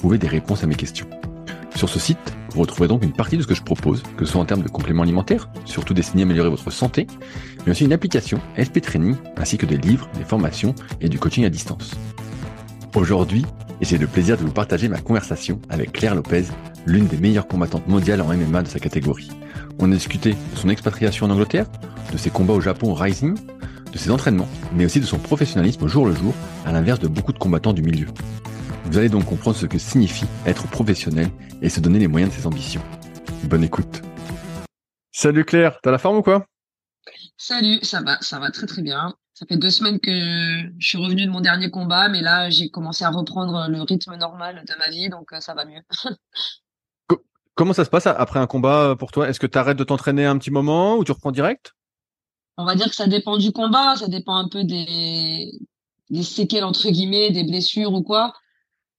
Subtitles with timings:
[0.00, 1.06] trouver des réponses à mes questions.
[1.76, 2.16] Sur ce site,
[2.54, 4.62] vous retrouverez donc une partie de ce que je propose, que ce soit en termes
[4.62, 7.06] de compléments alimentaires, surtout destinés à améliorer votre santé,
[7.66, 11.44] mais aussi une application SP Training, ainsi que des livres, des formations et du coaching
[11.44, 11.90] à distance.
[12.94, 13.44] Aujourd'hui,
[13.82, 16.44] j'ai le plaisir de vous partager ma conversation avec Claire Lopez,
[16.86, 19.28] l'une des meilleures combattantes mondiales en MMA de sa catégorie.
[19.80, 21.66] On a discuté de son expatriation en Angleterre,
[22.10, 23.36] de ses combats au Japon au Rising,
[23.92, 26.32] de ses entraînements, mais aussi de son professionnalisme au jour le jour,
[26.64, 28.06] à l'inverse de beaucoup de combattants du milieu.
[28.90, 31.30] Vous allez donc comprendre ce que signifie être professionnel
[31.62, 32.82] et se donner les moyens de ses ambitions.
[33.44, 34.02] Bonne écoute.
[35.12, 36.44] Salut Claire, t'as la forme ou quoi?
[37.36, 39.14] Salut, ça va, ça va très très bien.
[39.32, 42.68] Ça fait deux semaines que je suis revenu de mon dernier combat, mais là j'ai
[42.68, 45.82] commencé à reprendre le rythme normal de ma vie, donc euh, ça va mieux.
[47.54, 49.28] Comment ça se passe après un combat pour toi?
[49.28, 51.74] Est-ce que tu arrêtes de t'entraîner un petit moment ou tu reprends direct?
[52.56, 55.52] On va dire que ça dépend du combat, ça dépend un peu des,
[56.10, 58.34] des séquelles entre guillemets, des blessures ou quoi.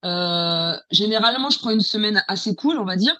[0.05, 3.15] Euh, généralement, je prends une semaine assez cool, on va dire.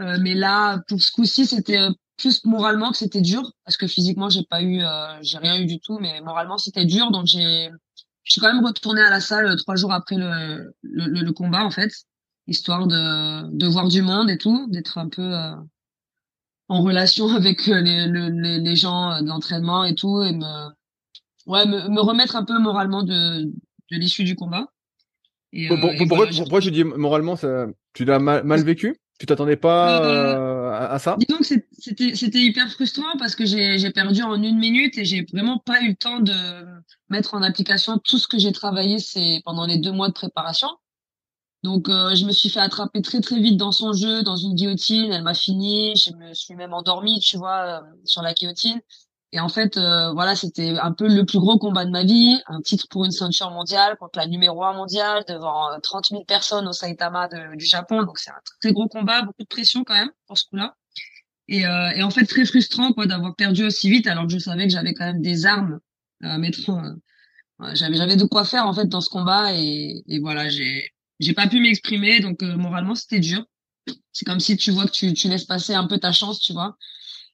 [0.00, 4.28] Euh, mais là, pour ce coup-ci, c'était plus moralement que c'était dur parce que physiquement,
[4.28, 7.10] j'ai pas eu, euh, j'ai rien eu du tout, mais moralement, c'était dur.
[7.10, 7.70] Donc j'ai,
[8.24, 11.64] je suis quand même retourné à la salle trois jours après le, le, le combat
[11.64, 11.92] en fait,
[12.46, 15.54] histoire de, de voir du monde et tout, d'être un peu euh,
[16.68, 20.70] en relation avec les, les, les gens de l'entraînement et tout, et me,
[21.46, 24.66] ouais, me, me remettre un peu moralement de, de l'issue du combat.
[25.52, 25.76] Et, euh,
[26.08, 28.96] pourquoi, pourquoi, je dis moralement, ça, tu l'as mal, mal, vécu?
[29.18, 31.16] Tu t'attendais pas euh, à, à, ça?
[31.18, 35.58] Disons que c'était, hyper frustrant parce que j'ai, perdu en une minute et j'ai vraiment
[35.58, 36.34] pas eu le temps de
[37.08, 40.68] mettre en application tout ce que j'ai travaillé c'est pendant les deux mois de préparation.
[41.62, 44.54] Donc euh, je me suis fait attraper très très vite dans son jeu, dans une
[44.54, 45.10] guillotine.
[45.10, 45.94] Elle m'a fini.
[45.96, 48.80] Je me suis même endormie, tu vois, sur la guillotine.
[49.32, 52.40] Et en fait, euh, voilà, c'était un peu le plus gros combat de ma vie,
[52.46, 56.24] un titre pour une ceinture mondiale contre la numéro un mondiale devant 30 euh, 000
[56.24, 58.04] personnes au Saitama du Japon.
[58.04, 60.76] Donc c'est un très gros combat, beaucoup de pression quand même pour ce coup-là.
[61.48, 64.38] Et, euh, et, en fait très frustrant quoi d'avoir perdu aussi vite alors que je
[64.38, 65.78] savais que j'avais quand même des armes
[66.22, 66.70] à mettre.
[66.70, 70.90] Euh, j'avais j'avais de quoi faire en fait dans ce combat et, et voilà j'ai
[71.20, 73.44] j'ai pas pu m'exprimer donc euh, moralement c'était dur.
[74.12, 76.52] C'est comme si tu vois que tu, tu laisses passer un peu ta chance, tu
[76.52, 76.76] vois.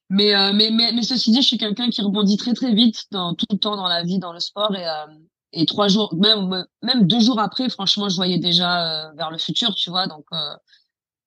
[0.09, 3.03] Mais, euh, mais, mais, mais, ceci dit, je suis quelqu'un qui rebondit très très vite
[3.11, 5.05] dans tout le temps dans la vie, dans le sport et euh,
[5.53, 9.37] et trois jours, même même deux jours après, franchement, je voyais déjà euh, vers le
[9.37, 10.07] futur, tu vois.
[10.07, 10.37] Donc euh,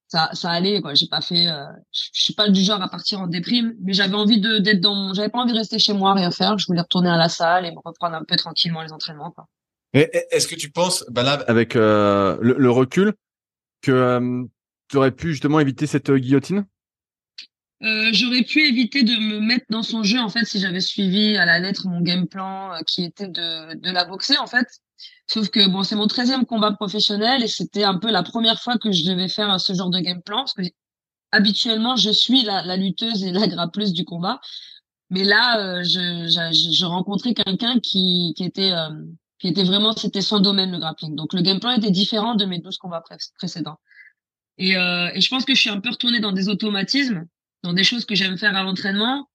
[0.09, 0.95] ça ça allait quoi.
[0.95, 4.15] J'ai pas fait, euh, je suis pas du genre à partir en déprime, mais j'avais
[4.15, 5.15] envie de d'être dans, mon...
[5.15, 6.59] j'avais pas envie de rester chez moi rien faire.
[6.59, 9.47] Je voulais retourner à la salle et me reprendre un peu tranquillement les entraînements quoi.
[9.95, 13.15] Est-ce que tu penses, bah là, avec le, le, recul,
[13.81, 14.21] que
[14.89, 16.67] tu aurais pu justement éviter cette guillotine?
[17.83, 21.37] Euh, j'aurais pu éviter de me mettre dans son jeu en fait si j'avais suivi
[21.37, 24.67] à la lettre mon game plan euh, qui était de, de la boxer en fait.
[25.27, 28.79] Sauf que bon, c'est mon 13e combat professionnel et c'était un peu la première fois
[28.79, 30.63] que je devais faire ce genre de game plan parce que
[31.33, 34.41] habituellement je suis la, la lutteuse et la grappleuse du combat,
[35.11, 38.73] mais là euh, je, je, je, rencontrais quelqu'un qui, qui était
[39.39, 41.15] qui était vraiment c'était son domaine le grappling.
[41.15, 43.05] Donc le game plan était différent de mes 12 combats
[43.37, 43.79] précédents.
[44.57, 47.27] Et, et je pense que je suis un peu retournée dans des automatismes
[47.67, 49.29] dans des choses que j'aime faire à l'entraînement,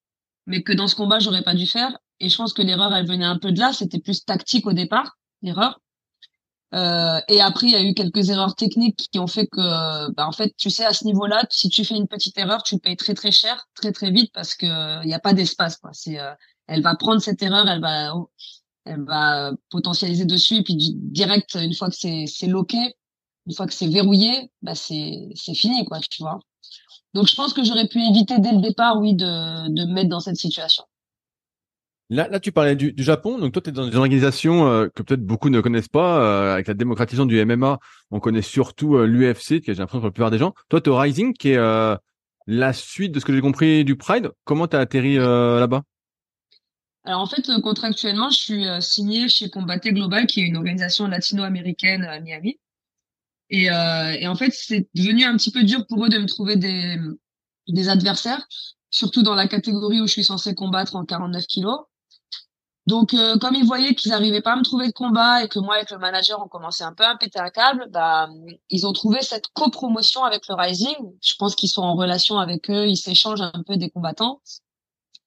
[0.46, 1.96] mais que dans ce combat, j'aurais pas dû faire.
[2.18, 3.72] Et je pense que l'erreur, elle venait un peu de là.
[3.72, 5.80] C'était plus tactique au départ, l'erreur.
[6.74, 10.26] Euh, et après, il y a eu quelques erreurs techniques qui ont fait que, bah,
[10.26, 12.96] en fait, tu sais, à ce niveau-là, si tu fais une petite erreur, tu payes
[12.96, 15.76] très très cher, très très vite, parce que il n'y a pas d'espace.
[15.76, 15.90] Quoi.
[15.92, 16.32] C'est, euh,
[16.66, 18.14] elle va prendre cette erreur, elle va,
[18.86, 22.94] elle va potentialiser dessus, et puis direct, une fois que c'est c'est loqué,
[23.46, 26.40] une fois que c'est verrouillé, bah c'est c'est fini, quoi, tu vois.
[27.14, 30.08] Donc je pense que j'aurais pu éviter dès le départ, oui, de, de me mettre
[30.08, 30.84] dans cette situation.
[32.12, 33.38] Là, là, tu parlais du, du Japon.
[33.38, 36.20] Donc, toi, tu es dans des organisations euh, que peut-être beaucoup ne connaissent pas.
[36.20, 37.78] Euh, avec la démocratisation du MMA,
[38.10, 40.52] on connaît surtout euh, l'UFC, qui est, j'ai l'impression, pour la plupart des gens.
[40.68, 41.96] Toi, tu es au Rising, qui est
[42.46, 44.30] la suite de ce que j'ai compris du Pride.
[44.44, 45.84] Comment tu as atterri là-bas?
[47.04, 52.04] Alors, en fait, contractuellement, je suis signé chez Combaté Global, qui est une organisation latino-américaine
[52.04, 52.58] à Miami.
[53.52, 56.26] Et, euh, et en fait, c'est devenu un petit peu dur pour eux de me
[56.26, 56.96] trouver des,
[57.68, 58.48] des adversaires,
[58.90, 61.80] surtout dans la catégorie où je suis censé combattre en 49 kilos.
[62.86, 65.58] Donc, euh, comme ils voyaient qu'ils n'arrivaient pas à me trouver de combat et que
[65.58, 68.28] moi, avec le manager, on commençait un peu à péter un câble, bah,
[68.70, 70.96] ils ont trouvé cette copromotion avec le Rising.
[71.22, 74.40] Je pense qu'ils sont en relation avec eux, ils s'échangent un peu des combattants.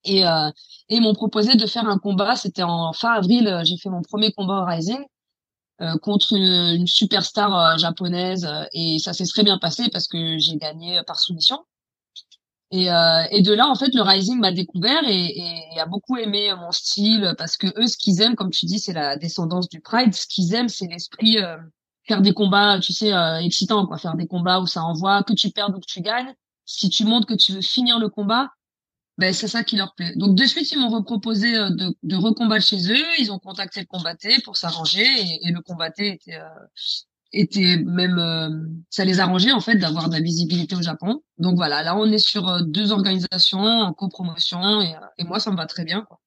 [0.04, 0.50] Et, euh,
[0.90, 2.36] et ils m'ont proposé de faire un combat.
[2.36, 5.06] C'était en fin avril, euh, j'ai fait mon premier combat au Rising
[6.02, 10.58] contre une, une superstar euh, japonaise et ça s'est très bien passé parce que j'ai
[10.58, 11.66] gagné par soumission.
[12.72, 15.38] Et, euh, et de là, en fait, le Rising m'a découvert et,
[15.74, 18.80] et, a beaucoup aimé mon style parce que eux, ce qu'ils aiment, comme tu dis,
[18.80, 20.14] c'est la descendance du Pride.
[20.14, 21.58] Ce qu'ils aiment, c'est l'esprit euh,
[22.08, 23.98] faire des combats, tu sais, euh, excitants, quoi.
[23.98, 26.34] Faire des combats où ça envoie, que tu perds ou que tu gagnes.
[26.66, 28.50] Si tu montres que tu veux finir le combat,
[29.18, 30.14] ben c'est ça qui leur plaît.
[30.16, 33.06] Donc de suite, ils m'ont reproposé euh, de, de recombattre chez eux.
[33.20, 36.44] Ils ont contacté le combatté pour s'arranger et, le combatté était euh,
[37.36, 38.50] était même euh,
[38.90, 41.22] ça les arrangeait en fait d'avoir de la visibilité au Japon.
[41.38, 45.40] Donc voilà, là on est sur euh, deux organisations en copromotion et, euh, et moi
[45.40, 46.04] ça me va très bien.
[46.08, 46.20] Quoi.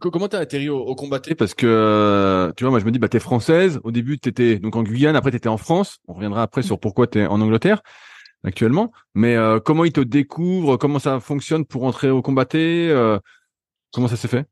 [0.00, 1.34] Comment t'as atterri au, au combatté?
[1.34, 3.80] Parce que tu vois, moi je me dis bah t'es française.
[3.84, 5.98] Au début t'étais donc en Guyane, après t'étais en France.
[6.08, 7.82] On reviendra après sur pourquoi t'es en Angleterre
[8.44, 8.92] actuellement.
[9.14, 12.92] Mais euh, comment ils te découvrent Comment ça fonctionne pour entrer au combatté
[13.92, 14.46] Comment ça s'est fait?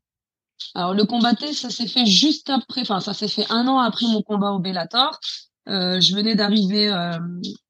[0.73, 2.81] Alors le combatté, ça s'est fait juste après.
[2.81, 5.19] Enfin, ça s'est fait un an après mon combat au Bellator.
[5.67, 7.17] Euh, je venais d'arriver, euh,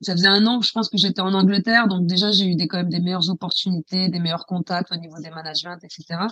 [0.02, 2.68] ça faisait un an je pense que j'étais en Angleterre, donc déjà j'ai eu des,
[2.68, 6.28] quand même des meilleures opportunités, des meilleurs contacts au niveau des managements, etc.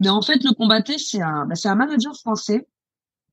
[0.00, 2.66] Mais en fait, le combatté, c'est un, bah, c'est un manager français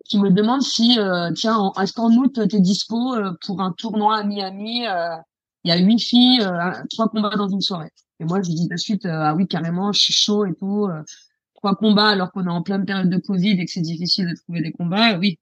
[0.06, 4.18] qui me demande si, euh, tiens, est-ce qu'en août t'es dispo euh, pour un tournoi
[4.18, 5.16] à Miami euh,
[5.64, 6.46] Il y a huit filles,
[6.92, 7.90] trois combats dans une soirée.
[8.20, 10.88] Et moi, je dis de suite, ah oui, carrément, je suis chaud et tout.
[11.56, 14.36] trois combats alors qu'on est en pleine période de Covid et que c'est difficile de
[14.36, 15.18] trouver des combats.
[15.18, 15.40] Oui,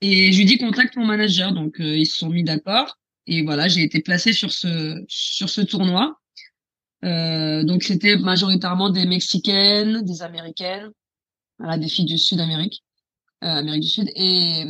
[0.00, 2.96] et je lui dis contacte mon manager, donc euh, ils se sont mis d'accord.
[3.26, 6.18] Et voilà, j'ai été placée sur ce sur ce tournoi.
[7.04, 10.90] Euh, donc c'était majoritairement des Mexicaines, des Américaines,
[11.58, 12.82] voilà, des filles du Sud-Amérique,
[13.44, 14.10] euh, Amérique du Sud.
[14.16, 14.64] Et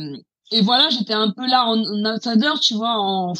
[0.51, 1.79] et voilà, j'étais un peu là en,
[2.15, 2.95] outsider, tu vois.
[2.97, 3.33] En,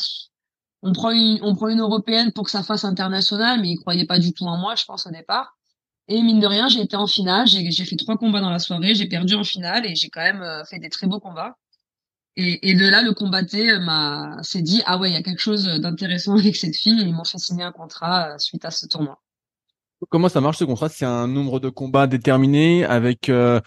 [0.81, 4.05] on prend une on prend une européenne pour que ça fasse international, mais ils croyaient
[4.05, 5.57] pas du tout en moi, je pense au départ.
[6.07, 7.47] Et mine de rien, j'ai été en finale.
[7.47, 8.95] J'ai fait trois combats dans la soirée.
[8.95, 11.55] J'ai perdu en finale et j'ai quand même euh, fait des très beaux combats.
[12.35, 15.41] Et, et de là, le combatté m'a s'est dit ah ouais, il y a quelque
[15.41, 16.99] chose d'intéressant avec cette fille.
[16.99, 19.21] Et ils m'ont fait signer un contrat euh, suite à ce tournoi.
[20.09, 20.89] Comment ça marche ce contrat?
[20.89, 23.61] C'est un nombre de combats déterminé avec euh,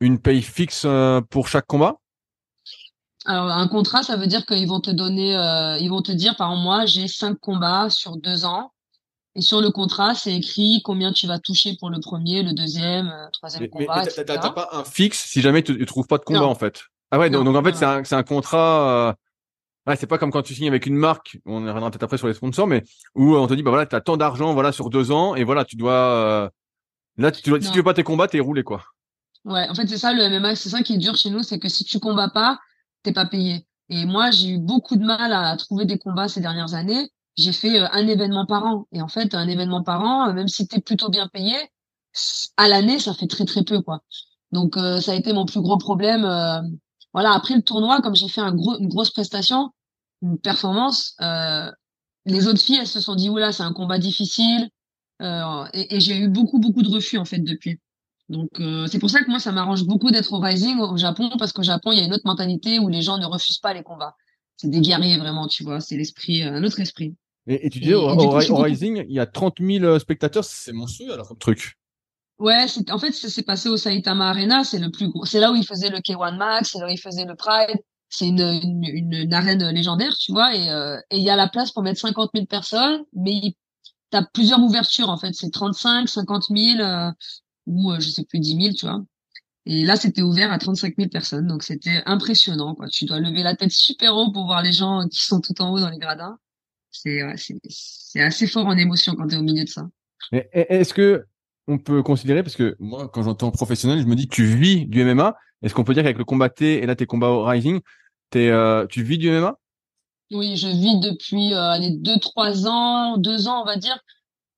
[0.00, 1.96] une paye fixe euh, pour chaque combat?
[3.26, 5.32] Alors un contrat, ça veut dire qu'ils vont te donner,
[5.80, 8.72] ils vont te dire par mois j'ai cinq combats sur deux ans.
[9.34, 13.12] Et sur le contrat, c'est écrit combien tu vas toucher pour le premier, le deuxième,
[13.32, 14.02] troisième combat.
[14.04, 16.82] Mais t'as pas un fixe si jamais tu, tu trouves pas de combat en fait?
[17.10, 19.08] Ah ouais, donc, donc en fait, c'est un, c'est un contrat.
[19.08, 19.12] Euh...
[19.86, 21.38] Ouais, c'est pas comme quand tu signes avec une marque.
[21.46, 22.82] On reviendra peut-être après sur les sponsors, mais
[23.14, 25.64] où on te dit bah voilà, t'as tant d'argent, voilà, sur deux ans, et voilà,
[25.64, 25.92] tu dois.
[25.92, 26.48] Euh...
[27.16, 28.84] Là, tu, si tu veux pas tes combats, t'es roulé quoi.
[29.44, 31.58] Ouais, en fait, c'est ça le MMA, c'est ça qui est dur chez nous, c'est
[31.58, 32.58] que si tu combats pas,
[33.02, 33.66] t'es pas payé.
[33.90, 37.10] Et moi, j'ai eu beaucoup de mal à trouver des combats ces dernières années.
[37.36, 38.86] J'ai fait euh, un événement par an.
[38.92, 41.56] Et en fait, un événement par an, euh, même si t'es plutôt bien payé,
[42.56, 44.02] à l'année, ça fait très très peu quoi.
[44.52, 46.24] Donc euh, ça a été mon plus gros problème
[47.12, 49.72] voilà, après le tournoi, comme j'ai fait une grosse prestation,
[50.22, 51.70] une performance, euh,
[52.26, 54.68] les autres filles, elles se sont dit, oula, c'est un combat difficile.
[55.22, 57.80] Euh, et, et j'ai eu beaucoup, beaucoup de refus, en fait, depuis.
[58.28, 61.30] Donc, euh, c'est pour ça que moi, ça m'arrange beaucoup d'être au Rising au Japon,
[61.38, 63.72] parce qu'au Japon, il y a une autre mentalité où les gens ne refusent pas
[63.72, 64.16] les combats.
[64.56, 65.80] C'est des guerriers, vraiment, tu vois.
[65.80, 67.14] C'est l'esprit, euh, un autre esprit.
[67.46, 71.12] Et, et tu disais, au, au, Rising, il y a 30 000 spectateurs, c'est monstrueux,
[71.12, 71.78] alors, comme truc.
[72.38, 75.56] Ouais, en fait c'est passé au Saitama Arena, c'est le plus gros, c'est là où
[75.56, 79.12] il faisait le K1 Max, c'est là où il faisait le Pride, c'est une, une,
[79.12, 81.98] une, arène légendaire, tu vois, et euh, et il y a la place pour mettre
[81.98, 83.56] 50 000 personnes, mais
[84.10, 87.10] t'as plusieurs ouvertures en fait, c'est 35, 50 000 euh,
[87.68, 89.04] ou euh, je sais plus 10 000, tu vois.
[89.66, 92.88] Et là c'était ouvert à 35 000 personnes, donc c'était impressionnant quoi.
[92.88, 95.70] Tu dois lever la tête super haut pour voir les gens qui sont tout en
[95.70, 96.38] haut dans les gradins.
[96.90, 99.86] C'est ouais, c'est assez fort en émotion quand t'es au milieu de ça.
[100.32, 101.26] Est-ce que
[101.68, 104.86] on peut considérer, parce que moi, quand j'entends professionnel, je me dis que tu vis
[104.86, 105.36] du MMA.
[105.62, 107.80] Est-ce qu'on peut dire qu'avec le combatté et là tes combats au Rising,
[108.34, 109.58] es, euh, tu vis du MMA
[110.30, 113.98] Oui, je vis depuis euh, les deux, trois ans, deux ans, on va dire.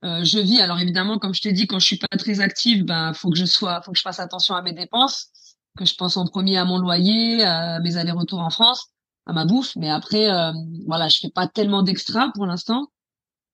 [0.04, 0.60] Euh, je vis.
[0.60, 3.36] Alors évidemment, comme je t'ai dit, quand je suis pas très active, ben faut que
[3.36, 5.28] je sois, faut que je fasse attention à mes dépenses,
[5.76, 8.86] que je pense en premier à mon loyer, à mes allers-retours en France,
[9.26, 9.76] à ma bouffe.
[9.76, 10.52] Mais après, euh,
[10.86, 12.88] voilà, je fais pas tellement d'extra pour l'instant.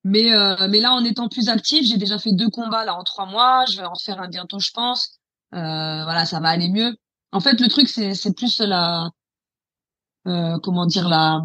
[0.05, 3.03] Mais, euh, mais là, en étant plus actif, j'ai déjà fait deux combats là en
[3.03, 3.65] trois mois.
[3.67, 5.19] Je vais en faire un bientôt, je pense.
[5.55, 6.97] Euh, voilà, ça va aller mieux.
[7.33, 9.11] En fait, le truc, c'est, c'est plus la,
[10.29, 11.43] euh, comment dire la,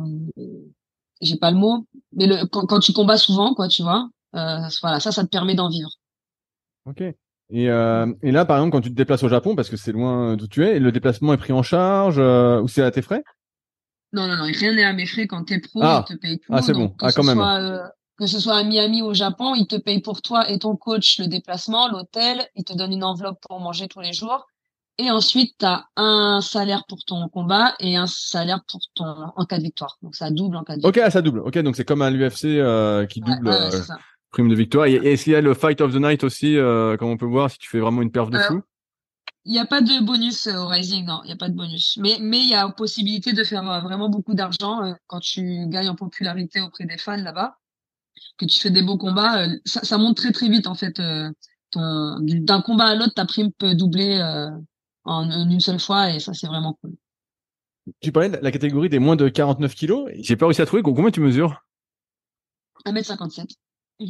[1.22, 4.10] j'ai pas le mot, mais le, quand, quand tu combats souvent, quoi, tu vois.
[4.36, 5.90] Euh, voilà, ça, ça te permet d'en vivre.
[6.86, 7.02] Ok.
[7.02, 9.92] Et, euh, et là, par exemple, quand tu te déplaces au Japon, parce que c'est
[9.92, 13.02] loin d'où tu es, le déplacement est pris en charge euh, ou c'est à tes
[13.02, 13.24] frais?
[14.14, 16.06] Non, non, non, rien n'est à mes frais quand t'es pro, Ah.
[16.10, 16.52] ils te payent tout.
[16.54, 16.86] Ah, c'est bon.
[16.86, 17.36] Donc, que Ah, ce quand même.
[17.38, 20.50] soit, euh, que ce soit à Miami ou au Japon, ils te payent pour toi
[20.50, 24.14] et ton coach le déplacement, l'hôtel, ils te donnent une enveloppe pour manger tous les
[24.14, 24.48] jours.
[24.98, 29.46] Et ensuite, tu as un salaire pour ton combat et un salaire pour ton en
[29.46, 29.98] cas de victoire.
[30.02, 30.92] Donc ça double en cas de victoire.
[30.92, 31.40] Ok, ah, ça double.
[31.40, 33.70] Ok, donc c'est comme à l'UFC euh, qui double ouais.
[34.32, 34.86] Prime de victoire.
[34.86, 37.18] Et, et est-ce qu'il y a le Fight of the Night aussi, euh, comme on
[37.18, 38.62] peut voir, si tu fais vraiment une perf de Euh, fou?
[39.46, 41.56] Il n'y a pas de bonus euh, au Rising, non, il n'y a pas de
[41.56, 41.98] bonus.
[41.98, 45.66] Mais mais il y a possibilité de faire euh, vraiment beaucoup d'argent euh, quand tu
[45.68, 47.58] gagnes en popularité auprès des fans là-bas,
[48.38, 49.46] que tu fais des beaux combats.
[49.48, 51.00] euh, ça, ça monte très très vite en fait.
[51.00, 51.30] euh,
[51.72, 54.50] ton- D'un combat à l'autre, ta prime peut doubler euh,
[55.06, 56.94] en, en une seule fois et ça c'est vraiment cool.
[58.00, 60.08] Tu parlais de la catégorie des moins de 49 kilos.
[60.20, 60.84] J'ai pas réussi à trouver.
[60.84, 61.64] Combien tu mesures?
[62.86, 63.56] 1m57.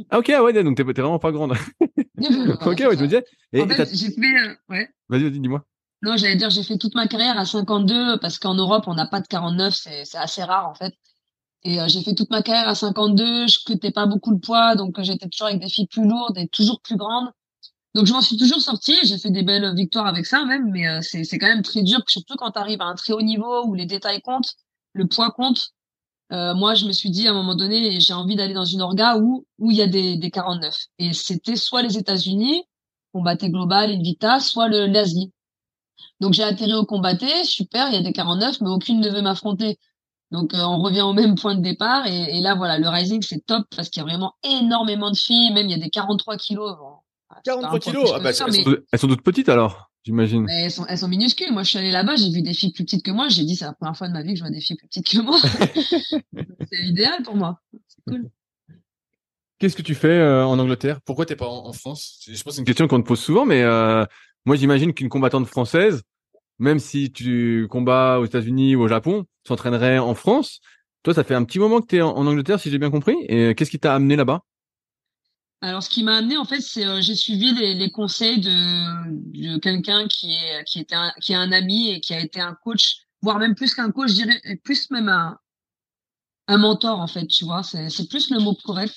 [0.09, 1.53] Ah ok, ouais, donc t'es vraiment pas grande.
[2.21, 3.23] ok, ouais, je me disais.
[3.53, 4.89] Et, En fait, j'ai fait, euh, ouais.
[5.09, 5.65] Vas-y, vas-y, dis-moi.
[6.03, 9.05] Non, j'allais dire, j'ai fait toute ma carrière à 52 parce qu'en Europe, on n'a
[9.05, 10.93] pas de 49, c'est, assez rare en fait.
[11.63, 14.75] Et euh, j'ai fait toute ma carrière à 52, je cutais pas beaucoup le poids,
[14.75, 17.29] donc euh, j'étais toujours avec des filles plus lourdes et toujours plus grandes.
[17.93, 20.87] Donc je m'en suis toujours sortie, j'ai fait des belles victoires avec ça même, mais
[20.87, 23.21] euh, c'est, c'est quand même très dur, surtout quand tu arrives à un très haut
[23.21, 24.55] niveau où les détails comptent,
[24.93, 25.71] le poids compte.
[26.31, 28.81] Euh, moi, je me suis dit à un moment donné, j'ai envie d'aller dans une
[28.81, 30.75] orga où où il y a des, des 49.
[30.99, 32.63] Et c'était soit les États-Unis,
[33.13, 35.31] combatté global, Invicta, soit l'Asie.
[36.19, 39.21] Donc j'ai atterri au combatté, super, il y a des 49, mais aucune ne veut
[39.21, 39.77] m'affronter.
[40.31, 43.21] Donc euh, on revient au même point de départ et, et là voilà, le Rising
[43.21, 45.89] c'est top parce qu'il y a vraiment énormément de filles, même il y a des
[45.89, 46.77] 43 kilos.
[46.77, 46.93] Bon,
[47.43, 48.45] c'est pas un poids que je peux Ah bah, sont,
[48.91, 50.47] elles sont toutes petites alors, j'imagine.
[50.49, 51.51] elles sont, elles sont minuscules.
[51.51, 53.27] Moi, je suis allée là-bas, j'ai vu des filles plus petites que moi.
[53.29, 54.87] J'ai dit, c'est la première fois de ma vie que je vois des filles plus
[54.87, 55.37] petites que moi.
[56.71, 57.59] c'est idéal pour moi.
[59.59, 61.01] Qu'est-ce que tu fais euh, en Angleterre?
[61.01, 62.19] Pourquoi t'es pas en, en France?
[62.25, 64.05] Je pense que c'est une question qu'on te pose souvent, mais euh,
[64.45, 66.01] moi j'imagine qu'une combattante française,
[66.57, 70.61] même si tu combats aux États-Unis ou au Japon, s'entraînerait en France.
[71.03, 72.91] Toi, ça fait un petit moment que tu es en, en Angleterre, si j'ai bien
[72.91, 73.15] compris.
[73.27, 74.41] Et qu'est-ce qui t'a amené là-bas?
[75.61, 80.07] Alors, ce qui m'a amené, en fait, c'est euh, j'ai suivi les, conseils de, quelqu'un
[80.07, 83.05] qui est qui était un, qui est un ami et qui a été un coach,
[83.21, 85.37] voire même plus qu'un coach, je dirais plus même un
[86.47, 87.63] un mentor en fait, tu vois.
[87.63, 88.95] C'est c'est plus le mot correct.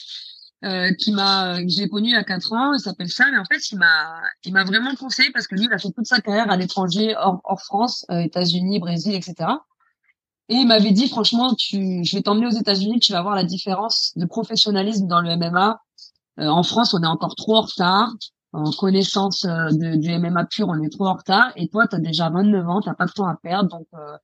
[0.64, 3.70] Euh, qui m'a que j'ai connu a quatre ans, il s'appelle Sam et en fait
[3.70, 6.50] il m'a il m'a vraiment conseillé parce que lui il a fait toute sa carrière
[6.50, 9.34] à l'étranger hors, hors France, euh, États-Unis, Brésil, etc.
[10.48, 13.44] Et il m'avait dit franchement tu je vais t'emmener aux États-Unis, tu vas voir la
[13.44, 15.83] différence de professionnalisme dans le MMA.
[16.40, 18.12] Euh, en France on est encore trop en retard
[18.52, 21.96] en connaissance euh, de, du MMA pur on est trop en retard et toi tu
[21.96, 24.16] as déjà 29 ans, t'as pas de temps à perdre donc euh,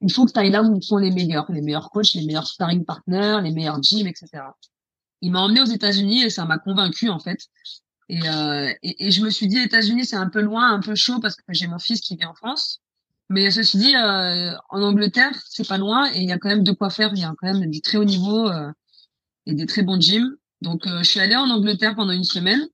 [0.00, 2.46] il faut que tu ailles là où sont les meilleurs, les meilleurs coachs, les meilleurs
[2.46, 4.44] sparring partners, les meilleurs gyms, etc
[5.20, 7.38] il m'a emmené aux États-Unis et ça m'a convaincu en fait.
[8.08, 11.20] Et, euh, et, je me suis dit, États-Unis, c'est un peu loin, un peu chaud
[11.20, 12.80] parce que j'ai mon fils qui vit en France.
[13.28, 16.64] Mais ceci dit, euh, en Angleterre, c'est pas loin et il y a quand même
[16.64, 17.10] de quoi faire.
[17.12, 18.72] Il y a quand même du très haut niveau euh,
[19.44, 20.36] et des très bons gyms.
[20.62, 22.66] Donc, euh, je suis allée en Angleterre pendant une semaine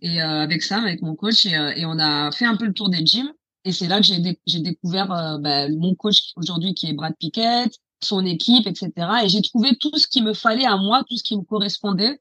[0.00, 2.66] et euh, avec Sam, avec mon coach, et, euh, et on a fait un peu
[2.66, 3.32] le tour des gyms.
[3.64, 5.06] Et c'est là que j'ai dé- j'ai découvert
[5.40, 9.08] bah, mon coach aujourd'hui qui est Brad Pickett, son équipe, etc.
[9.24, 12.20] Et j'ai trouvé tout ce qu'il me fallait à moi, tout ce qui me correspondait,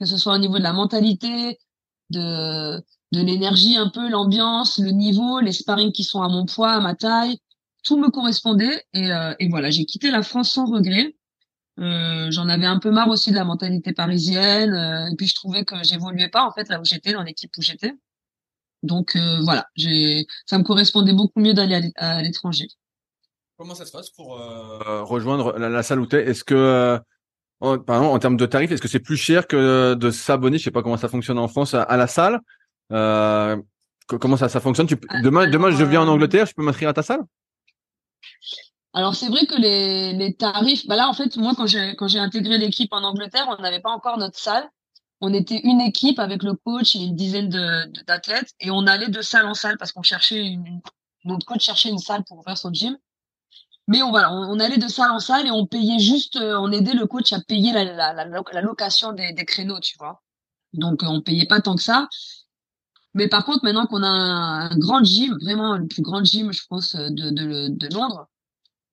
[0.00, 1.58] que ce soit au niveau de la mentalité,
[2.10, 2.82] de
[3.12, 6.80] de l'énergie un peu, l'ambiance, le niveau, les sparring qui sont à mon poids, à
[6.80, 7.36] ma taille,
[7.84, 8.84] tout me correspondait.
[8.94, 11.14] Et, euh, et voilà, j'ai quitté la France sans regret.
[11.78, 14.72] Euh, J'en avais un peu marre aussi de la mentalité parisienne.
[14.74, 17.50] euh, et puis je trouvais que j'évoluais pas en fait là où j'étais, dans l'équipe
[17.56, 17.92] où j'étais.
[18.82, 22.68] Donc euh, voilà, j'ai, ça me correspondait beaucoup mieux d'aller à l'é- à l'étranger.
[23.56, 24.28] Comment ça se passe pour
[25.08, 26.24] rejoindre la, la salle où t'es?
[26.26, 26.98] Est-ce que,
[27.60, 30.58] en, par exemple, en termes de tarifs, est-ce que c'est plus cher que de s'abonner
[30.58, 32.40] Je sais pas comment ça fonctionne en France à, à la salle?
[32.90, 34.86] Co- comment ça, ça fonctionne?
[34.88, 37.20] Tu, Ah, Demain, je viens en Angleterre, je peux m'inscrire à ta salle?
[38.94, 42.08] Alors c'est vrai que les, les tarifs, bah là en fait moi quand j'ai quand
[42.08, 44.68] j'ai intégré l'équipe en Angleterre, on n'avait pas encore notre salle.
[45.20, 47.48] On était une équipe avec le coach et une dizaine
[48.06, 50.82] d'athlètes et on allait de salle en salle parce qu'on cherchait une
[51.24, 52.96] notre coach cherchait une salle pour faire son gym.
[53.88, 56.70] Mais on voilà, on, allait de salle en salle et on payait juste, euh, on
[56.70, 60.22] aidait le coach à payer la la, la, la location des, des créneaux, tu vois.
[60.72, 62.08] Donc euh, on payait pas tant que ça.
[63.14, 66.52] Mais par contre maintenant qu'on a un, un grand gym, vraiment le plus grand gym,
[66.52, 68.28] je pense euh, de de, de Londres.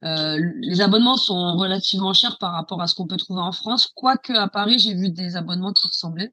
[0.05, 3.91] Euh, les abonnements sont relativement chers par rapport à ce qu'on peut trouver en France,
[3.95, 6.31] quoique à Paris j'ai vu des abonnements qui ressemblaient.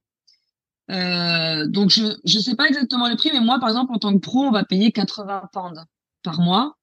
[0.91, 4.13] Euh, donc je je sais pas exactement le prix, mais moi par exemple en tant
[4.13, 5.85] que pro on va payer 80 pounds
[6.23, 6.75] par mois,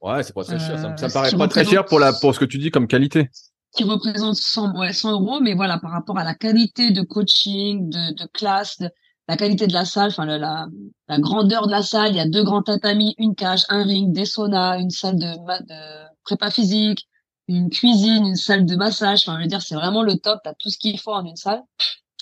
[0.00, 0.78] Ouais, c'est pas très cher.
[0.78, 2.58] Ça, me- Euh, ça ce paraît pas très cher pour la pour ce que tu
[2.58, 3.30] dis comme qualité.
[3.76, 7.90] qui représente 100 ouais 100 euros, mais voilà par rapport à la qualité de coaching,
[7.90, 8.88] de de classe, de,
[9.28, 10.66] la qualité de la salle, enfin la,
[11.08, 12.10] la grandeur de la salle.
[12.12, 15.26] Il y a deux grands tatamis, une cage, un ring, des saunas, une salle de,
[15.26, 17.06] de prépa physique,
[17.48, 19.22] une cuisine, une salle de massage.
[19.26, 20.40] Enfin, je veux dire, c'est vraiment le top.
[20.44, 21.62] T'as tout ce qu'il faut en une salle.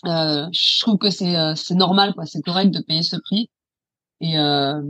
[0.06, 2.26] Euh, je trouve que c'est euh, c'est normal, quoi.
[2.26, 3.50] C'est correct de payer ce prix.
[4.21, 4.82] Et euh,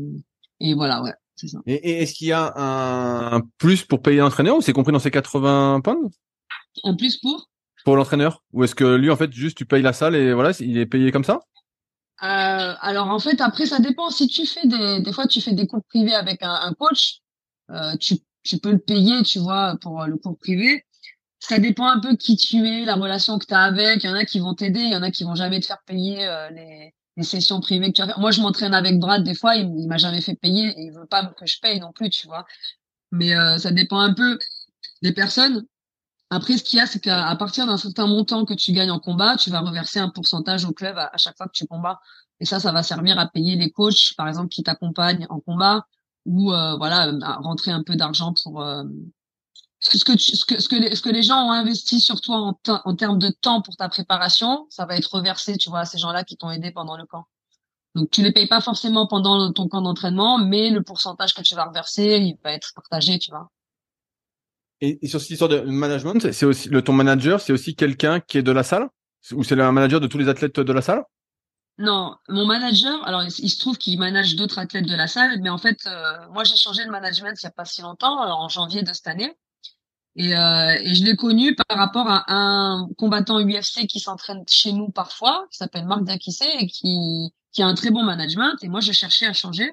[0.61, 1.59] et voilà, ouais, c'est ça.
[1.67, 5.11] Et, est-ce qu'il y a un, plus pour payer l'entraîneur ou c'est compris dans ces
[5.11, 6.15] 80 pounds?
[6.85, 7.51] Un plus pour?
[7.85, 8.43] Pour l'entraîneur?
[8.53, 10.87] Ou est-ce que lui, en fait, juste tu payes la salle et voilà, il est
[10.87, 11.41] payé comme ça?
[12.23, 15.55] Euh, alors en fait après ça dépend si tu fais des des fois tu fais
[15.55, 17.19] des cours privés avec un, un coach
[17.71, 20.85] euh, tu tu peux le payer tu vois pour le cours privé.
[21.41, 24.05] Ça dépend un peu qui tu es la relation que tu as avec.
[24.05, 25.67] Il y en a qui vont t'aider il y en a qui vont jamais te
[25.67, 28.19] faire payer euh, les les sessions privées que tu as fait.
[28.19, 30.93] moi je m'entraîne avec Brad des fois il, il m'a jamais fait payer et il
[30.93, 32.47] veut pas que je paye non plus tu vois.
[33.11, 34.39] Mais euh, ça dépend un peu
[35.03, 35.67] des personnes.
[36.31, 38.99] Après, ce qu'il y a, c'est qu'à partir d'un certain montant que tu gagnes en
[38.99, 42.01] combat, tu vas reverser un pourcentage au club à, chaque fois que tu combats.
[42.41, 45.87] Et ça, ça va servir à payer les coachs, par exemple, qui t'accompagnent en combat,
[46.25, 48.85] ou euh, voilà, rentrer un peu d'argent pour euh,
[49.81, 52.37] ce que, ce que ce que les, ce que les gens ont investi sur toi
[52.37, 55.85] en, en termes de temps pour ta préparation, ça va être reversé, tu vois, à
[55.85, 57.25] ces gens-là qui t'ont aidé pendant le camp.
[57.95, 61.55] Donc tu les payes pas forcément pendant ton camp d'entraînement, mais le pourcentage que tu
[61.55, 63.51] vas reverser, il va être partagé, tu vois.
[64.81, 68.39] Et, sur cette histoire de management, c'est aussi le ton manager, c'est aussi quelqu'un qui
[68.39, 68.89] est de la salle?
[69.33, 71.05] Ou c'est le manager de tous les athlètes de la salle?
[71.79, 75.49] Non, mon manager, alors il, se trouve qu'il manage d'autres athlètes de la salle, mais
[75.49, 78.49] en fait, euh, moi j'ai changé de management il y a pas si longtemps, en
[78.49, 79.35] janvier de cette année,
[80.17, 84.73] et, euh, et je l'ai connu par rapport à un combattant UFC qui s'entraîne chez
[84.73, 88.57] nous parfois, qui s'appelle Marc Dakissé et qui qui a un très bon management.
[88.63, 89.71] Et moi, je cherchais à changer.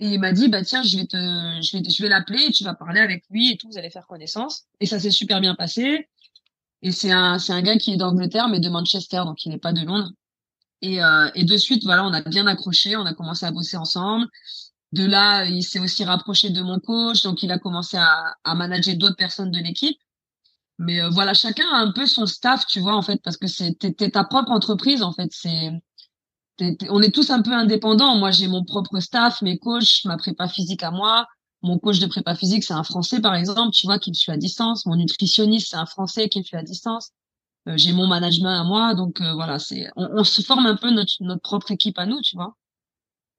[0.00, 2.64] Et il m'a dit, bah tiens, je vais te, je vais, je vais l'appeler tu
[2.64, 4.64] vas parler avec lui et tout, vous allez faire connaissance.
[4.80, 6.08] Et ça s'est super bien passé.
[6.82, 9.58] Et c'est un, c'est un gars qui est d'Angleterre mais de Manchester, donc il n'est
[9.58, 10.10] pas de Londres.
[10.82, 13.76] Et, euh, et de suite, voilà, on a bien accroché, on a commencé à bosser
[13.76, 14.26] ensemble.
[14.92, 18.54] De là, il s'est aussi rapproché de mon coach, donc il a commencé à, à
[18.54, 19.98] manager d'autres personnes de l'équipe.
[20.78, 23.46] Mais euh, voilà, chacun a un peu son staff, tu vois, en fait, parce que
[23.46, 23.76] c'est
[24.12, 25.30] ta propre entreprise, en fait.
[25.32, 25.70] C'est
[26.90, 28.16] on est tous un peu indépendants.
[28.16, 31.26] Moi, j'ai mon propre staff, mes coachs, ma prépa physique à moi.
[31.62, 34.32] Mon coach de prépa physique, c'est un Français, par exemple, tu vois, qui me suit
[34.32, 34.84] à distance.
[34.86, 37.10] Mon nutritionniste, c'est un Français qui me suit à distance.
[37.68, 40.90] Euh, j'ai mon management à moi, donc euh, voilà, c'est on, se forme un peu
[40.90, 42.56] notre, notre propre équipe à nous, tu vois.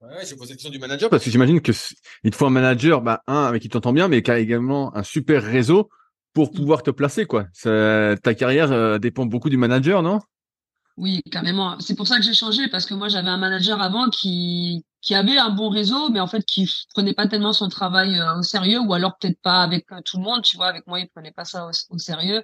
[0.01, 1.71] Ouais, j'ai posé la question du manager parce que j'imagine que
[2.23, 4.95] il te faut un manager, bah un avec qui t'entends bien, mais qui a également
[4.95, 5.89] un super réseau
[6.33, 6.55] pour mm.
[6.55, 7.45] pouvoir te placer, quoi.
[7.63, 10.19] ta carrière euh, dépend beaucoup du manager, non?
[10.97, 11.79] Oui, carrément.
[11.79, 15.15] C'est pour ça que j'ai changé parce que moi j'avais un manager avant qui qui
[15.15, 18.43] avait un bon réseau, mais en fait qui prenait pas tellement son travail euh, au
[18.43, 20.67] sérieux, ou alors peut-être pas avec euh, tout le monde, tu vois.
[20.67, 22.43] Avec moi, il prenait pas ça au, sérieux.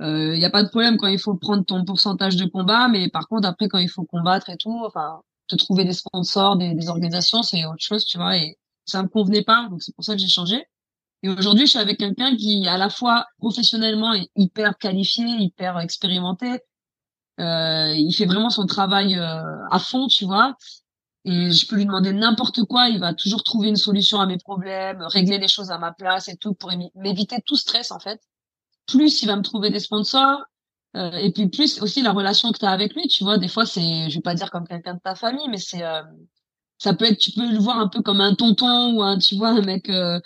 [0.00, 2.88] Il euh, y a pas de problème quand il faut prendre ton pourcentage de combat,
[2.88, 6.56] mais par contre après quand il faut combattre et tout, enfin te trouver des sponsors,
[6.56, 8.36] des, des organisations, c'est autre chose, tu vois.
[8.36, 10.64] Et ça me convenait pas, donc c'est pour ça que j'ai changé.
[11.22, 15.78] Et aujourd'hui, je suis avec quelqu'un qui, à la fois professionnellement, est hyper qualifié, hyper
[15.80, 16.60] expérimenté,
[17.40, 20.56] euh, il fait vraiment son travail euh, à fond, tu vois.
[21.24, 24.38] Et je peux lui demander n'importe quoi, il va toujours trouver une solution à mes
[24.38, 28.20] problèmes, régler les choses à ma place et tout pour m'éviter tout stress en fait.
[28.88, 30.40] Plus il va me trouver des sponsors,
[30.96, 33.48] euh, et puis plus aussi la relation que tu as avec lui, tu vois, des
[33.48, 36.02] fois c'est, je vais pas dire comme quelqu'un de ta famille, mais c'est, euh,
[36.78, 39.36] ça peut être, tu peux le voir un peu comme un tonton ou un, tu
[39.36, 40.20] vois, un mec euh,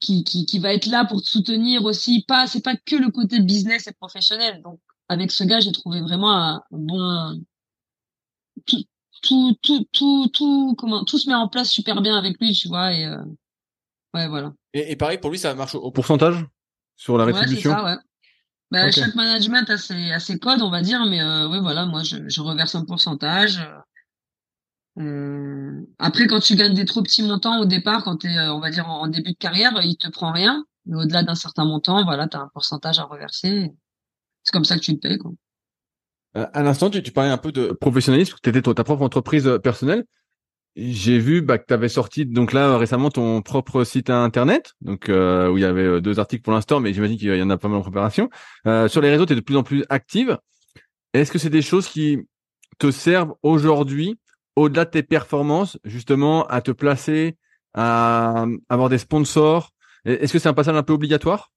[0.00, 2.24] qui, qui, qui va être là pour te soutenir aussi.
[2.26, 4.62] Pas, c'est pas que le côté business et professionnel.
[4.62, 7.42] Donc avec ce gars, j'ai trouvé vraiment un bon
[8.66, 8.84] tout,
[9.22, 12.68] tout, tout, tout, tout, comment, tout se met en place super bien avec lui, tu
[12.68, 13.16] vois, et euh,
[14.14, 14.52] ouais, voilà.
[14.74, 16.46] Et, et, pareil pour lui, ça marche au pourcentage?
[16.98, 17.70] Sur la rétribution.
[17.70, 17.96] Ouais, c'est ça, ouais.
[18.70, 21.86] Bah, Chaque management a ses, a ses codes, on va dire, mais euh, ouais, voilà,
[21.86, 23.66] moi, je, je reverse un pourcentage.
[24.98, 28.52] Euh, après, quand tu gagnes des trop petits montants au départ, quand tu es, euh,
[28.52, 30.66] on va dire, en, en, début de carrière, il te prend rien.
[30.84, 33.72] Mais au-delà d'un certain montant, voilà, tu as un pourcentage à reverser
[34.48, 35.18] c'est comme ça que tu le payes.
[35.18, 35.32] Quoi.
[36.36, 39.46] Euh, à l'instant, tu, tu, parlais un peu de professionnalisme, tu étais ta propre entreprise
[39.46, 40.04] euh, personnelle.
[40.80, 45.08] J'ai vu bah, que tu avais sorti donc là récemment ton propre site internet, donc
[45.08, 47.58] euh, où il y avait deux articles pour l'instant, mais j'imagine qu'il y en a
[47.58, 48.30] pas mal en préparation.
[48.64, 50.38] sur les réseaux, tu es de plus en plus active.
[51.14, 52.18] Est-ce que c'est des choses qui
[52.78, 54.18] te servent aujourd'hui,
[54.54, 57.36] au-delà de tes performances, justement, à te placer,
[57.74, 59.72] à avoir des sponsors?
[60.04, 61.50] Est-ce que c'est un passage un peu obligatoire?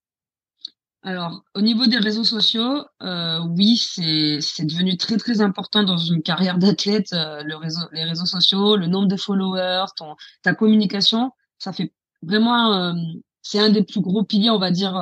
[1.04, 6.22] Alors, au niveau des réseaux sociaux, euh, oui, c'est devenu très très important dans une
[6.22, 7.12] carrière d'athlète.
[7.14, 11.92] Euh, le réseau, les réseaux sociaux, le nombre de followers, ton ta communication, ça fait
[12.22, 12.94] vraiment, euh,
[13.42, 14.94] c'est un des plus gros piliers, on va dire,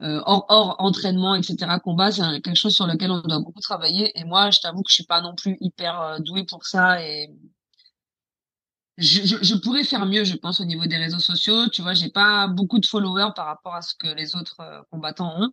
[0.00, 1.78] hors, hors entraînement, etc.
[1.82, 4.16] Combat, c'est quelque chose sur lequel on doit beaucoup travailler.
[4.18, 7.28] Et moi, je t'avoue que je suis pas non plus hyper douée pour ça et
[8.98, 11.68] je, je, pourrais faire mieux, je pense, au niveau des réseaux sociaux.
[11.68, 15.42] Tu vois, j'ai pas beaucoup de followers par rapport à ce que les autres combattants
[15.42, 15.50] ont.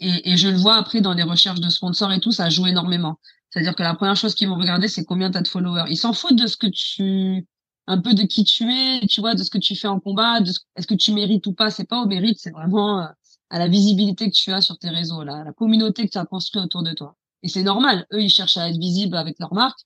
[0.00, 2.66] Et, et, je le vois après dans les recherches de sponsors et tout, ça joue
[2.66, 3.18] énormément.
[3.50, 5.84] C'est-à-dire que la première chose qu'ils vont regarder, c'est combien tu as de followers.
[5.88, 7.46] Ils s'en foutent de ce que tu,
[7.86, 10.40] un peu de qui tu es, tu vois, de ce que tu fais en combat,
[10.40, 11.70] de est-ce que tu mérites ou pas.
[11.70, 13.06] C'est pas au mérite, c'est vraiment euh,
[13.50, 16.24] à la visibilité que tu as sur tes réseaux, là, la communauté que tu as
[16.24, 17.16] construit autour de toi.
[17.42, 18.06] Et c'est normal.
[18.12, 19.78] Eux, ils cherchent à être visibles avec leur marque.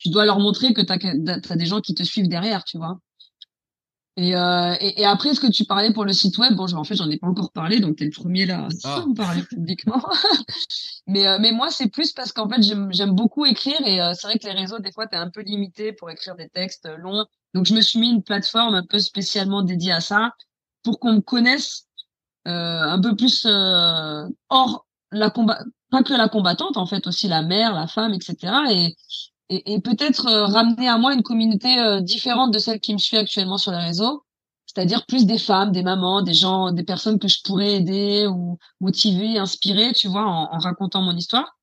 [0.00, 2.78] Tu dois leur montrer que tu as, as des gens qui te suivent derrière, tu
[2.78, 2.98] vois.
[4.16, 6.84] Et, euh, et, et, après, ce que tu parlais pour le site web, bon, en
[6.84, 10.02] fait, j'en ai pas encore parlé, donc t'es le premier là à en parler publiquement.
[11.06, 14.26] mais, euh, mais moi, c'est plus parce qu'en fait, j'aime beaucoup écrire et euh, c'est
[14.26, 17.24] vrai que les réseaux, des fois, t'es un peu limité pour écrire des textes longs.
[17.54, 20.32] Donc, je me suis mis une plateforme un peu spécialement dédiée à ça
[20.82, 21.86] pour qu'on me connaisse
[22.48, 25.60] euh, un peu plus hors la combat,
[25.90, 28.36] pas que la combattante, en fait, aussi la mère, la femme, etc.
[28.70, 28.96] Et,
[29.50, 32.98] et, et peut-être euh, ramener à moi une communauté euh, différente de celle qui me
[32.98, 34.24] suit actuellement sur les réseaux,
[34.66, 38.58] c'est-à-dire plus des femmes, des mamans, des gens, des personnes que je pourrais aider ou
[38.80, 41.58] motiver, inspirer, tu vois, en, en racontant mon histoire.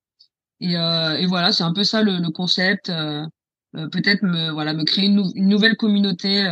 [0.59, 2.89] Et, euh, et voilà, c'est un peu ça le, le concept.
[2.89, 3.25] Euh,
[3.73, 6.47] peut-être me voilà me créer une, une nouvelle communauté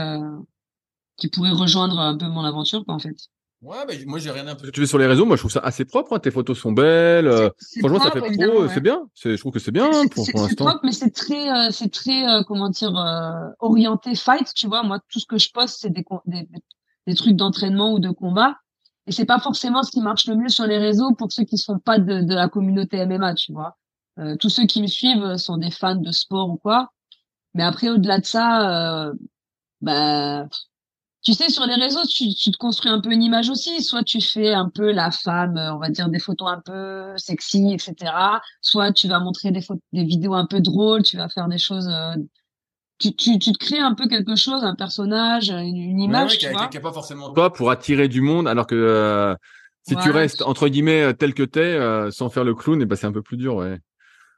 [1.17, 3.15] qui pourrait rejoindre un peu mon aventure, quoi, en fait.
[3.61, 4.69] Ouais, bah, moi j'ai rien un peu.
[4.71, 6.13] Tu es sur les réseaux, moi je trouve ça assez propre.
[6.13, 6.19] Hein.
[6.19, 7.27] Tes photos sont belles.
[7.27, 8.67] Euh, franchement, ça fait pro.
[8.67, 9.01] C'est bien.
[9.15, 10.47] C'est, je trouve que c'est bien pour, pour l'instant.
[10.47, 12.93] C'est propre, mais c'est très, euh, c'est très, euh, comment dire,
[13.59, 14.53] orienté fight.
[14.53, 16.47] Tu vois, moi tout ce que je poste, c'est des, des,
[17.07, 18.57] des trucs d'entraînement ou de combat.
[19.07, 21.57] Et c'est pas forcément ce qui marche le mieux sur les réseaux pour ceux qui
[21.57, 23.77] sont pas de, de la communauté MMA, tu vois.
[24.39, 26.89] tous ceux qui me suivent sont des fans de sport ou quoi.
[27.53, 29.11] Mais après, au-delà de ça,
[29.81, 30.47] bah
[31.25, 33.81] tu sais, sur les réseaux, tu, tu, te construis un peu une image aussi.
[33.81, 37.73] Soit tu fais un peu la femme, on va dire des photos un peu sexy,
[37.73, 38.13] etc.
[38.61, 41.57] Soit tu vas montrer des, photos, des vidéos un peu drôles, tu vas faire des
[41.57, 41.87] choses.
[41.87, 42.13] Euh,
[42.99, 46.33] tu, tu, tu, te crées un peu quelque chose, un personnage, une, image.
[46.33, 46.69] Ouais, tu vois.
[46.69, 49.35] pas forcément toi pour attirer du monde, alors que euh,
[49.81, 52.85] si tu restes entre guillemets tel que t'es, euh, sans faire le clown, et eh
[52.85, 53.79] ben c'est un peu plus dur, ouais.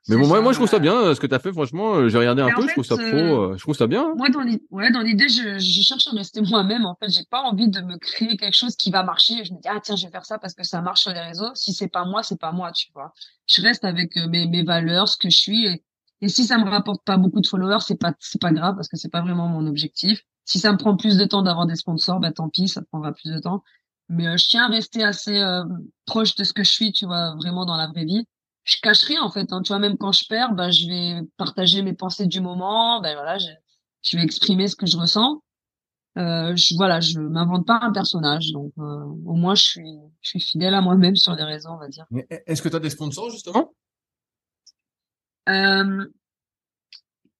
[0.09, 1.51] Mais bon, moi, moi, je trouve ça bien euh, ce que tu as fait.
[1.51, 4.03] Franchement, euh, j'ai regardé un peu, je trouve ça pro, euh, je trouve ça bien.
[4.03, 4.13] Hein.
[4.15, 6.85] Moi, dans l'idée, ouais, dans l'idée, je, je cherche à rester moi-même.
[6.85, 9.43] En fait, j'ai pas envie de me créer quelque chose qui va marcher.
[9.43, 11.19] Je me dis ah tiens, je vais faire ça parce que ça marche sur les
[11.19, 11.51] réseaux.
[11.55, 13.13] Si c'est pas moi, c'est pas moi, tu vois.
[13.47, 15.65] Je reste avec mes, mes valeurs, ce que je suis.
[15.65, 15.83] Et,
[16.21, 18.87] et si ça me rapporte pas beaucoup de followers, c'est pas c'est pas grave parce
[18.87, 20.21] que c'est pas vraiment mon objectif.
[20.45, 23.11] Si ça me prend plus de temps d'avoir des sponsors, bah tant pis, ça prendra
[23.11, 23.61] plus de temps.
[24.07, 25.43] Mais je tiens à rester assez
[26.05, 28.25] proche de ce que je suis, tu vois, vraiment dans la vraie vie
[28.67, 29.51] je cache rien en fait.
[29.51, 29.61] Hein.
[29.63, 33.01] Tu vois, même quand je perds, bah, je vais partager mes pensées du moment.
[33.01, 33.47] Ben voilà, je,
[34.03, 35.41] je vais exprimer ce que je ressens.
[36.17, 40.29] Euh, je, voilà, je m'invente pas un personnage, donc euh, au moins je suis, je
[40.29, 42.05] suis fidèle à moi-même sur les réseaux, on va dire.
[42.47, 43.73] Est-ce que tu as des sponsors justement?
[45.47, 46.05] Euh,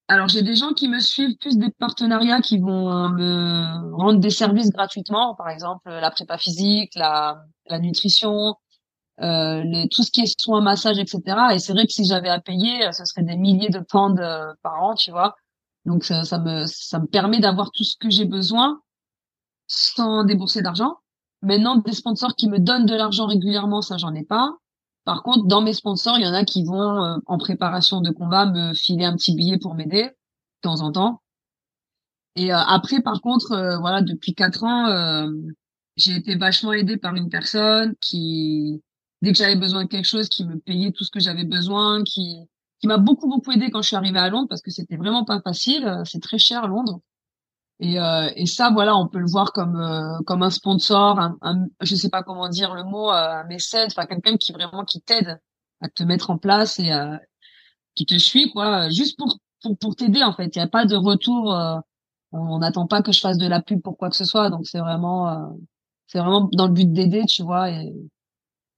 [0.08, 4.20] Alors j'ai des gens qui me suivent, plus des partenariats qui vont euh, me rendre
[4.20, 8.56] des services gratuitement, par exemple la prépa physique, la, la nutrition,
[9.22, 11.22] euh, les, tout ce qui est soins, massage, etc.
[11.54, 14.20] Et c'est vrai que si j'avais à payer, euh, ce serait des milliers de pounds
[14.20, 15.36] euh, par an, tu vois.
[15.86, 18.82] Donc ça, ça, me ça me permet d'avoir tout ce que j'ai besoin
[19.66, 20.98] sans débourser d'argent.
[21.42, 24.52] Maintenant, des sponsors qui me donnent de l'argent régulièrement, ça j'en ai pas.
[25.04, 28.46] Par contre, dans mes sponsors, il y en a qui vont en préparation de combat
[28.46, 30.12] me filer un petit billet pour m'aider de
[30.62, 31.22] temps en temps.
[32.36, 35.30] Et après, par contre, voilà, depuis quatre ans,
[35.96, 38.82] j'ai été vachement aidée par une personne qui
[39.22, 42.04] dès que j'avais besoin de quelque chose, qui me payait tout ce que j'avais besoin,
[42.04, 42.38] qui
[42.80, 45.26] qui m'a beaucoup beaucoup aidé quand je suis arrivée à Londres parce que c'était vraiment
[45.26, 47.00] pas facile, c'est très cher Londres.
[47.80, 51.38] Et, euh, et ça, voilà, on peut le voir comme euh, comme un sponsor, un,
[51.42, 54.84] un, je sais pas comment dire le mot, euh, un mécène, enfin quelqu'un qui vraiment
[54.84, 55.40] qui t'aide
[55.82, 57.18] à te mettre en place et euh,
[57.96, 60.56] qui te suit quoi, juste pour pour, pour t'aider en fait.
[60.56, 61.78] Il y a pas de retour, euh,
[62.32, 64.68] on n'attend pas que je fasse de la pub pour quoi que ce soit, donc
[64.68, 65.56] c'est vraiment
[66.08, 67.70] c'est vraiment dans le but d'aider, tu vois.
[67.72, 67.94] Et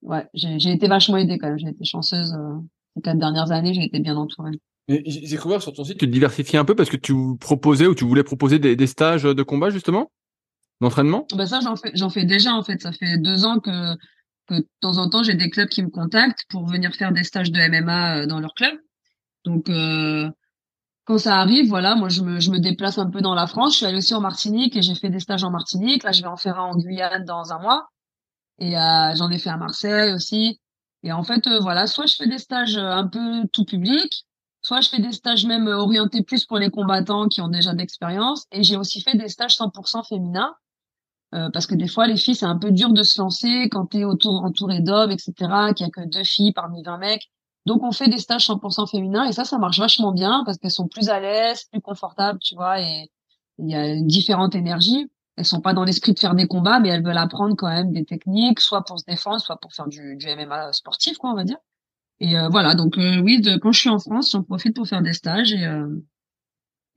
[0.01, 1.59] ouais, j'ai été vachement aidée quand même.
[1.59, 2.33] J'ai été chanceuse.
[2.33, 2.59] Euh,
[2.95, 4.59] les quatre dernières années, j'ai été bien entourée.
[4.87, 7.93] J'ai cru sur ton site, tu te diversifies un peu parce que tu proposais ou
[7.93, 10.11] tu voulais proposer des, des stages de combat justement,
[10.81, 11.27] d'entraînement?
[11.35, 12.81] Bah ça, j'en fais, j'en fais déjà en fait.
[12.81, 13.95] Ça fait deux ans que,
[14.47, 17.23] que de temps en temps, j'ai des clubs qui me contactent pour venir faire des
[17.23, 18.73] stages de MMA euh, dans leur club.
[19.45, 20.27] Donc euh,
[21.05, 23.73] quand ça arrive, voilà, moi je me, je me déplace un peu dans la France.
[23.73, 26.03] Je suis allée aussi en Martinique et j'ai fait des stages en Martinique.
[26.03, 27.89] Là, je vais en faire un en Guyane dans un mois.
[28.59, 30.59] Et euh, j'en ai fait à Marseille aussi.
[31.03, 34.25] Et en fait, euh, voilà, soit je fais des stages euh, un peu tout public,
[34.61, 38.45] soit je fais des stages même orientés plus pour les combattants qui ont déjà d'expérience.
[38.51, 40.53] Et j'ai aussi fait des stages 100% féminins.
[41.31, 43.99] parce que des fois, les filles, c'est un peu dur de se lancer quand tu
[43.99, 45.33] es autour, entouré d'hommes, etc.,
[45.75, 47.29] qu'il y a que deux filles parmi 20 mecs.
[47.65, 50.71] Donc, on fait des stages 100% féminins et ça, ça marche vachement bien parce qu'elles
[50.71, 53.11] sont plus à l'aise, plus confortables, tu vois, et
[53.59, 55.07] il y a une différente énergie.
[55.39, 57.93] Elles sont pas dans l'esprit de faire des combats, mais elles veulent apprendre quand même
[57.93, 61.33] des techniques, soit pour se défendre, soit pour faire du, du MMA sportif, quoi, on
[61.33, 61.55] va dire.
[62.19, 64.85] Et euh, voilà, donc euh, oui, de, quand je suis en France, j'en profite pour
[64.85, 65.87] faire des stages et euh,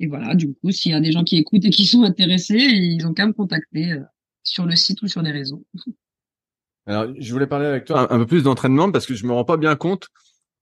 [0.01, 2.57] et voilà, du coup, s'il y a des gens qui écoutent et qui sont intéressés,
[2.59, 3.97] ils ont qu'à me contacter
[4.43, 5.65] sur le site ou sur les réseaux.
[6.87, 9.45] Alors, je voulais parler avec toi un, peu plus d'entraînement parce que je me rends
[9.45, 10.09] pas bien compte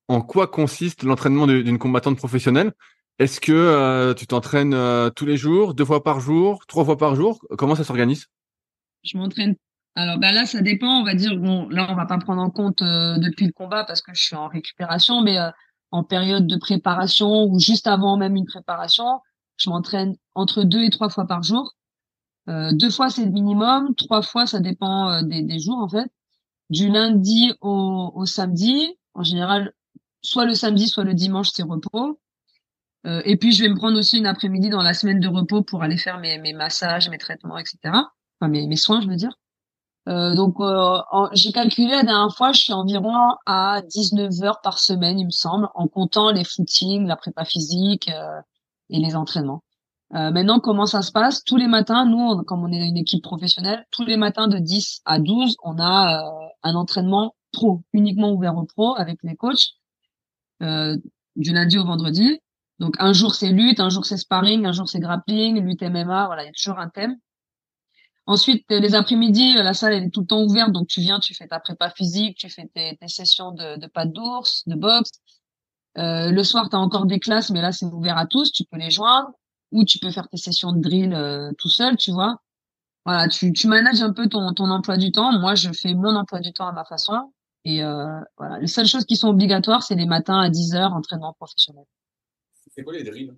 [0.09, 2.73] en quoi consiste l'entraînement d'une combattante professionnelle.
[3.21, 4.75] Est-ce que tu t'entraînes
[5.15, 7.39] tous les jours, deux fois par jour, trois fois par jour?
[7.57, 8.27] Comment ça s'organise?
[9.05, 9.55] Je m'entraîne
[9.97, 11.01] alors bah là, ça dépend.
[11.01, 13.85] On va dire bon, là, on va pas prendre en compte euh, depuis le combat
[13.85, 15.51] parce que je suis en récupération, mais euh,
[15.91, 19.21] en période de préparation ou juste avant même une préparation,
[19.57, 21.75] je m'entraîne entre deux et trois fois par jour.
[22.49, 26.11] Euh, deux fois c'est le minimum, trois fois ça dépend des, des, jours en fait.
[26.71, 29.73] Du lundi au, au, samedi, en général,
[30.23, 32.21] soit le samedi, soit le dimanche c'est repos.
[33.05, 35.83] Et puis je vais me prendre aussi une après-midi dans la semaine de repos pour
[35.83, 37.79] aller faire mes, mes massages, mes traitements, etc.
[37.85, 39.33] Enfin mes, mes soins, je veux dire.
[40.09, 40.99] Euh, donc, euh,
[41.33, 43.15] j'ai calculé la dernière fois, je suis environ
[43.47, 48.09] à 19 heures par semaine, il me semble, en comptant les footings, la prépa physique
[48.09, 48.41] euh,
[48.89, 49.63] et les entraînements.
[50.11, 51.45] maintenant, comment ça se passe?
[51.45, 55.03] Tous les matins, nous, comme on est une équipe professionnelle, tous les matins de 10
[55.05, 56.25] à 12, on a
[56.63, 59.77] un entraînement pro, uniquement ouvert aux pros avec les coachs,
[60.61, 62.41] du lundi au vendredi.
[62.81, 66.27] Donc, un jour c'est lutte, un jour c'est sparring, un jour c'est grappling, lutte MMA,
[66.27, 67.17] voilà, il y a toujours un thème.
[68.27, 71.47] Ensuite, les après-midi, la salle est tout le temps ouverte, donc tu viens, tu fais
[71.47, 75.11] ta prépa physique, tu fais tes, sessions de, de pas d'ours, de boxe.
[75.99, 78.65] Euh, le soir, tu as encore des classes, mais là, c'est ouvert à tous, tu
[78.65, 79.31] peux les joindre,
[79.73, 82.37] ou tu peux faire tes sessions de drill euh, tout seul, tu vois.
[83.05, 85.33] Voilà, tu, tu manages un peu ton, ton emploi du temps.
[85.39, 87.33] Moi, je fais mon emploi du temps à ma façon.
[87.65, 90.93] Et euh, voilà, les seules choses qui sont obligatoires, c'est les matins à 10 heures,
[90.93, 91.85] entraînement professionnel.
[92.81, 93.35] C'est quoi les drills?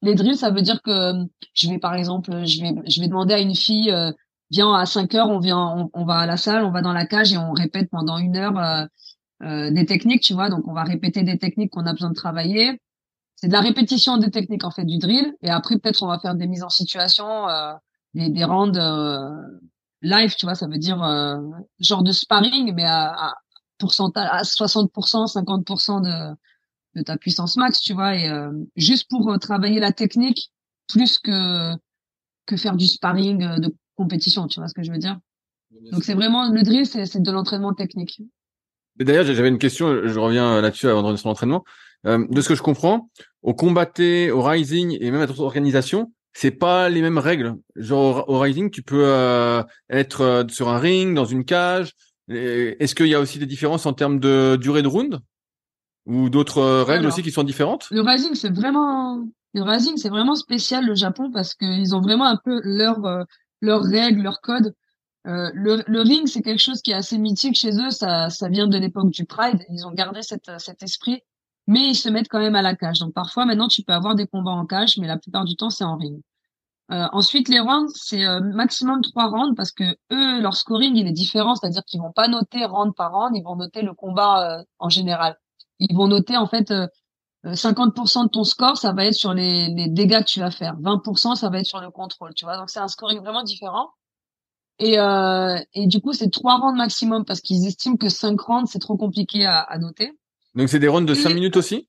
[0.00, 1.12] Les drills, ça veut dire que
[1.52, 4.12] je vais par exemple, je vais je vais demander à une fille, euh,
[4.50, 7.04] viens à 5 heures, on vient, on, va à la salle, on va dans la
[7.04, 8.86] cage et on répète pendant une heure euh,
[9.42, 10.48] euh, des techniques, tu vois.
[10.48, 12.80] Donc on va répéter des techniques qu'on a besoin de travailler.
[13.36, 15.34] C'est de la répétition des techniques en fait du drill.
[15.42, 17.74] Et après peut-être on va faire des mises en situation, euh,
[18.14, 18.80] des, des rounds
[20.00, 20.54] live, tu vois.
[20.54, 20.96] Ça veut dire
[21.78, 23.34] genre de sparring, mais à, à
[23.80, 26.36] à 60%, 50% de
[26.98, 30.50] de ta puissance max, tu vois, et euh, juste pour euh, travailler la technique
[30.88, 31.74] plus que
[32.46, 35.18] que faire du sparring euh, de compétition, tu vois ce que je veux dire?
[35.92, 38.22] Donc c'est vraiment le drill, c'est de l'entraînement technique.
[38.96, 41.64] D'ailleurs, j'avais une question, je reviens là-dessus avant de sur l'entraînement.
[42.04, 43.10] de ce que je comprends,
[43.42, 47.54] au combatté, au rising et même à toute organisation, c'est pas les mêmes règles.
[47.76, 51.92] Genre au rising, tu peux être sur un ring, dans une cage.
[52.28, 55.20] Est-ce qu'il y a aussi des différences en termes de durée de round?
[56.08, 57.86] Ou d'autres euh, règles aussi qui sont différentes?
[57.90, 62.24] Le Rising, c'est vraiment le Rising, c'est vraiment spécial le Japon parce qu'ils ont vraiment
[62.24, 63.22] un peu leurs euh,
[63.60, 64.74] leurs règles, leurs codes.
[65.26, 67.90] Euh, le, le, ring, c'est quelque chose qui est assez mythique chez eux.
[67.90, 69.62] Ça, ça vient de l'époque du Pride.
[69.68, 71.20] Ils ont gardé cette, cet esprit,
[71.66, 73.00] mais ils se mettent quand même à la cage.
[73.00, 75.70] Donc parfois, maintenant, tu peux avoir des combats en cage, mais la plupart du temps,
[75.70, 76.22] c'est en ring.
[76.90, 81.06] Euh, ensuite, les rounds, c'est euh, maximum trois rounds parce que eux, leur scoring, il
[81.06, 81.54] est différent.
[81.56, 85.36] C'est-à-dire qu'ils vont pas noter round par round, ils vont noter le combat en général
[85.78, 86.72] ils vont noter en fait
[87.44, 90.50] 50% euh, de ton score, ça va être sur les, les, dégâts que tu vas
[90.50, 90.76] faire.
[90.80, 92.56] 20%, ça va être sur le contrôle, tu vois.
[92.56, 93.90] Donc c'est un scoring vraiment différent.
[94.80, 98.70] Et, euh, et du coup, c'est trois rounds maximum parce qu'ils estiment que cinq rounds,
[98.70, 100.12] c'est trop compliqué à, à noter.
[100.54, 101.88] Donc c'est des rounds de cinq minutes aussi?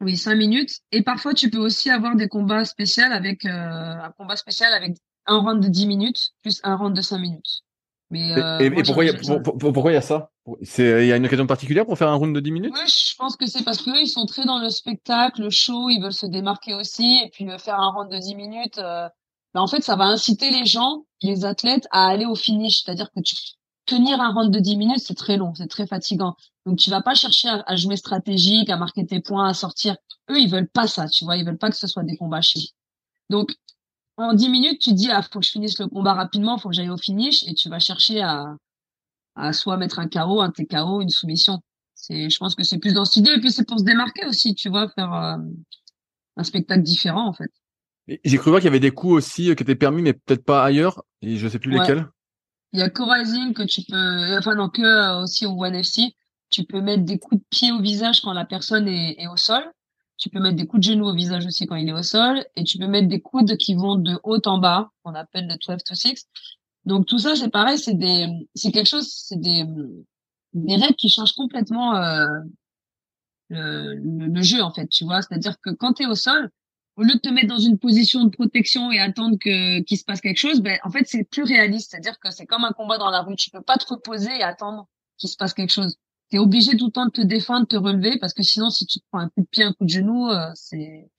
[0.00, 0.80] Oui, cinq minutes.
[0.92, 4.96] Et parfois, tu peux aussi avoir des combats spéciaux avec euh, un combat spécial avec
[5.26, 7.62] un round de 10 minutes plus un round de cinq minutes.
[8.10, 10.30] Mais euh, et, pourquoi il y a, pourquoi il y a ça?
[10.62, 12.72] C'est il y a une occasion particulière pour faire un round de 10 minutes?
[12.72, 15.90] Oui, je pense que c'est parce que ils sont très dans le spectacle, le show,
[15.90, 19.08] ils veulent se démarquer aussi et puis faire un round de 10 minutes euh,
[19.56, 23.10] ben, en fait, ça va inciter les gens, les athlètes à aller au finish, c'est-à-dire
[23.10, 23.34] que tu
[23.86, 26.36] tenir un round de 10 minutes, c'est très long, c'est très fatigant.
[26.66, 29.96] Donc tu vas pas chercher à, jouer stratégique, à marquer tes points, à sortir.
[30.30, 32.42] Eux, ils veulent pas ça, tu vois, ils veulent pas que ce soit des combats
[32.42, 32.62] chers.
[33.30, 33.54] Donc
[34.16, 36.74] en 10 minutes, tu dis, ah, faut que je finisse le combat rapidement, faut que
[36.74, 38.56] j'aille au finish, et tu vas chercher à,
[39.34, 41.60] à soit mettre un KO, un TKO, une soumission.
[41.94, 44.26] C'est, je pense que c'est plus dans cette idée, et puis c'est pour se démarquer
[44.26, 45.36] aussi, tu vois, faire euh,
[46.36, 47.50] un spectacle différent, en fait.
[48.24, 50.44] J'ai cru voir qu'il y avait des coups aussi euh, qui étaient permis, mais peut-être
[50.44, 52.08] pas ailleurs, et je sais plus lesquels.
[52.72, 56.14] Il y a co-rising que tu peux, enfin non, que euh, aussi au One FC,
[56.50, 59.36] tu peux mettre des coups de pied au visage quand la personne est, est au
[59.36, 59.62] sol.
[60.18, 62.44] Tu peux mettre des coups de genoux au visage aussi quand il est au sol.
[62.56, 65.56] Et tu peux mettre des coudes qui vont de haut en bas, qu'on appelle le
[65.56, 66.26] 12 to 6.
[66.86, 69.64] Donc tout ça, c'est pareil, c'est des, c'est quelque chose, c'est des,
[70.54, 72.26] des règles qui changent complètement euh,
[73.48, 75.20] le, le, jeu en fait, tu vois.
[75.20, 76.50] C'est-à-dire que quand tu es au sol,
[76.96, 80.04] au lieu de te mettre dans une position de protection et attendre que qu'il se
[80.04, 81.90] passe quelque chose, ben en fait c'est plus réaliste.
[81.90, 83.36] C'est-à-dire que c'est comme un combat dans la rue.
[83.36, 85.98] Tu peux pas te reposer et attendre qu'il se passe quelque chose.
[86.30, 88.70] Tu es obligé tout le temps de te défendre, de te relever, parce que sinon
[88.70, 91.10] si tu te prends un coup de pied, un coup de genou, euh, c'est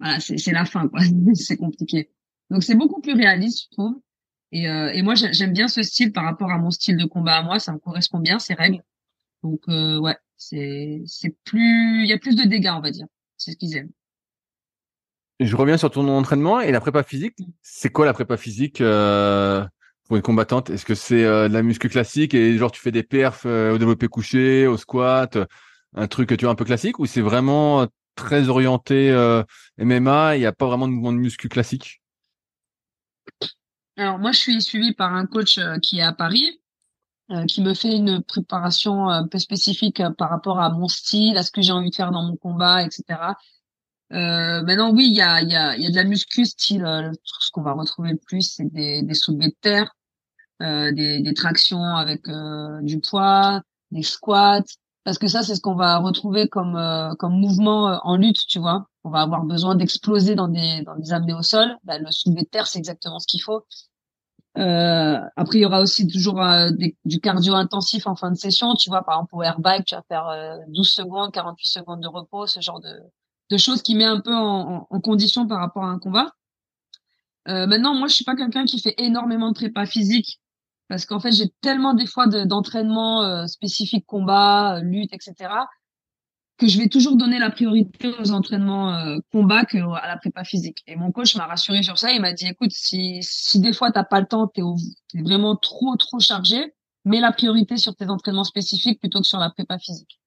[0.00, 1.00] voilà, c'est la fin quoi.
[1.34, 2.10] c'est compliqué.
[2.50, 4.00] Donc c'est beaucoup plus réaliste, je trouve.
[4.52, 7.36] Et, euh, et moi j'aime bien ce style par rapport à mon style de combat
[7.36, 8.82] à moi, ça me correspond bien ces règles.
[9.42, 13.06] Donc euh, ouais, c'est c'est plus il y a plus de dégâts on va dire.
[13.38, 13.92] C'est ce qu'ils aiment.
[15.40, 17.36] Je reviens sur ton entraînement et la prépa physique.
[17.62, 19.66] C'est quoi la prépa physique euh,
[20.12, 22.90] pour une combattante Est-ce que c'est euh, de la muscu classique et genre tu fais
[22.90, 25.38] des perfs euh, au développé couché, au squat,
[25.96, 29.10] un truc tu vois un peu classique ou c'est vraiment très orienté
[29.78, 32.02] MMA Il n'y a pas vraiment de mouvement de muscu classique?
[33.96, 36.60] Alors moi je suis suivi par un coach qui est à Paris
[37.48, 41.50] qui me fait une préparation un peu spécifique par rapport à mon style, à ce
[41.50, 43.32] que j'ai envie de faire dans mon combat, etc.
[44.12, 47.10] Euh, maintenant, oui, il y a, y, a, y a de la muscu style, euh,
[47.24, 50.01] ce qu'on va retrouver le plus, c'est des, des soulevés de terre, euh,
[50.92, 54.62] des, des tractions avec euh, du poids, des squats,
[55.04, 58.46] parce que ça, c'est ce qu'on va retrouver comme euh, comme mouvement euh, en lutte,
[58.46, 58.86] tu vois.
[59.04, 61.76] On va avoir besoin d'exploser dans des dans des amenés au sol.
[61.84, 63.64] Ben, le soulevé de terre, c'est exactement ce qu'il faut.
[64.54, 66.40] après, il y aura aussi toujours
[66.78, 68.74] des, du cardio intensif en fin de session.
[68.74, 72.46] Tu vois, par exemple, au airbike, tu vas faire 12 secondes, 48 secondes de repos,
[72.46, 72.94] ce genre de,
[73.52, 76.32] de choses qui met un peu en, condition par rapport à un combat.
[77.48, 80.40] Euh, maintenant, moi, je suis pas quelqu'un qui fait énormément de prépa physique
[80.92, 85.34] parce qu'en fait, j'ai tellement des fois d'entraînement euh, spécifique combat, euh, lutte, etc.
[86.58, 90.44] que je vais toujours donner la priorité aux entraînements euh, combat que à la prépa
[90.44, 90.82] physique.
[90.86, 92.12] Et mon coach m'a rassuré sur ça.
[92.12, 94.60] Il m'a dit, écoute, si, si des fois t'as pas le temps, t'es
[95.14, 96.74] es vraiment trop trop chargé,
[97.06, 100.20] mets la priorité sur tes entraînements spécifiques plutôt que sur la prépa physique.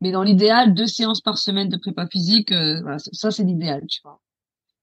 [0.00, 3.82] Mais dans l'idéal, deux séances par semaine de prépa physique, euh, voilà, ça c'est l'idéal,
[3.86, 4.22] tu vois.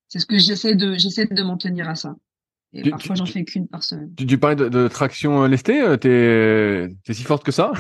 [0.10, 2.14] C'est ce que j'essaie de j'essaie de m'en tenir à ça.
[2.74, 4.14] Et parfois j'en fais qu'une par semaine.
[4.16, 7.72] Tu, tu parlais de, de traction lestée, euh, t'es es si forte que ça?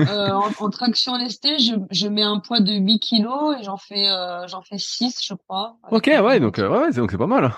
[0.00, 3.76] Euh, en, en, traction lestée, je, je mets un poids de 8 kilos et j'en
[3.76, 5.76] fais euh, j'en fais 6 je crois.
[5.90, 7.52] Ok ouais donc euh, ouais donc c'est pas mal.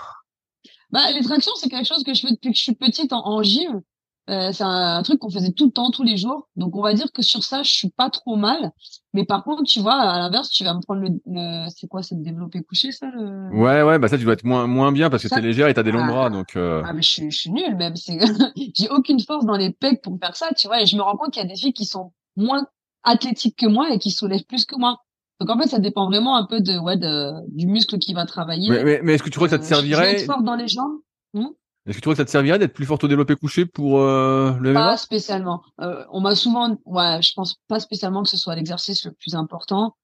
[0.91, 3.25] Bah les tractions c'est quelque chose que je fais depuis que je suis petite en,
[3.25, 3.81] en gym.
[4.29, 6.47] Euh, c'est un, truc qu'on faisait tout le temps, tous les jours.
[6.55, 8.71] Donc on va dire que sur ça, je suis pas trop mal.
[9.13, 12.15] Mais par contre, tu vois, à l'inverse, tu vas me prendre le, c'est quoi, c'est
[12.15, 13.49] le développé couché, ça le...
[13.53, 15.73] Ouais, ouais, bah ça, tu dois être moins moins bien parce que t'es légère et
[15.73, 16.55] t'as des longs ah, bras, donc.
[16.55, 16.83] Euh...
[16.85, 17.95] Ah mais je suis, je suis nulle même.
[17.95, 18.19] C'est,
[18.75, 20.81] j'ai aucune force dans les pecs pour faire ça, tu vois.
[20.81, 22.67] Et je me rends compte qu'il y a des filles qui sont moins
[23.03, 24.99] athlétiques que moi et qui soulèvent plus que moi.
[25.39, 28.27] Donc en fait, ça dépend vraiment un peu de ouais de, du muscle qui va
[28.27, 28.69] travailler.
[28.69, 30.67] Mais, mais, est-ce que tu crois que ça te servirait euh, je, forte dans les
[30.67, 30.99] jambes.
[31.33, 31.47] Hmm
[31.87, 33.99] est-ce que tu crois que ça te servirait d'être plus fort au développé couché pour
[34.01, 35.63] euh, le Pas spécialement.
[35.79, 39.33] Euh, on m'a souvent, ouais, je pense pas spécialement que ce soit l'exercice le plus
[39.33, 39.95] important.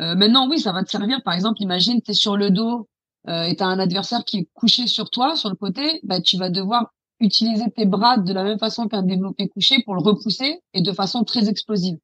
[0.00, 1.22] Euh, maintenant, oui, ça va te servir.
[1.22, 2.88] Par exemple, imagine, tu es sur le dos
[3.28, 6.20] euh, et tu as un adversaire qui est couché sur toi, sur le côté, bah,
[6.20, 10.00] tu vas devoir utiliser tes bras de la même façon qu'un développé couché pour le
[10.00, 11.98] repousser et de façon très explosive.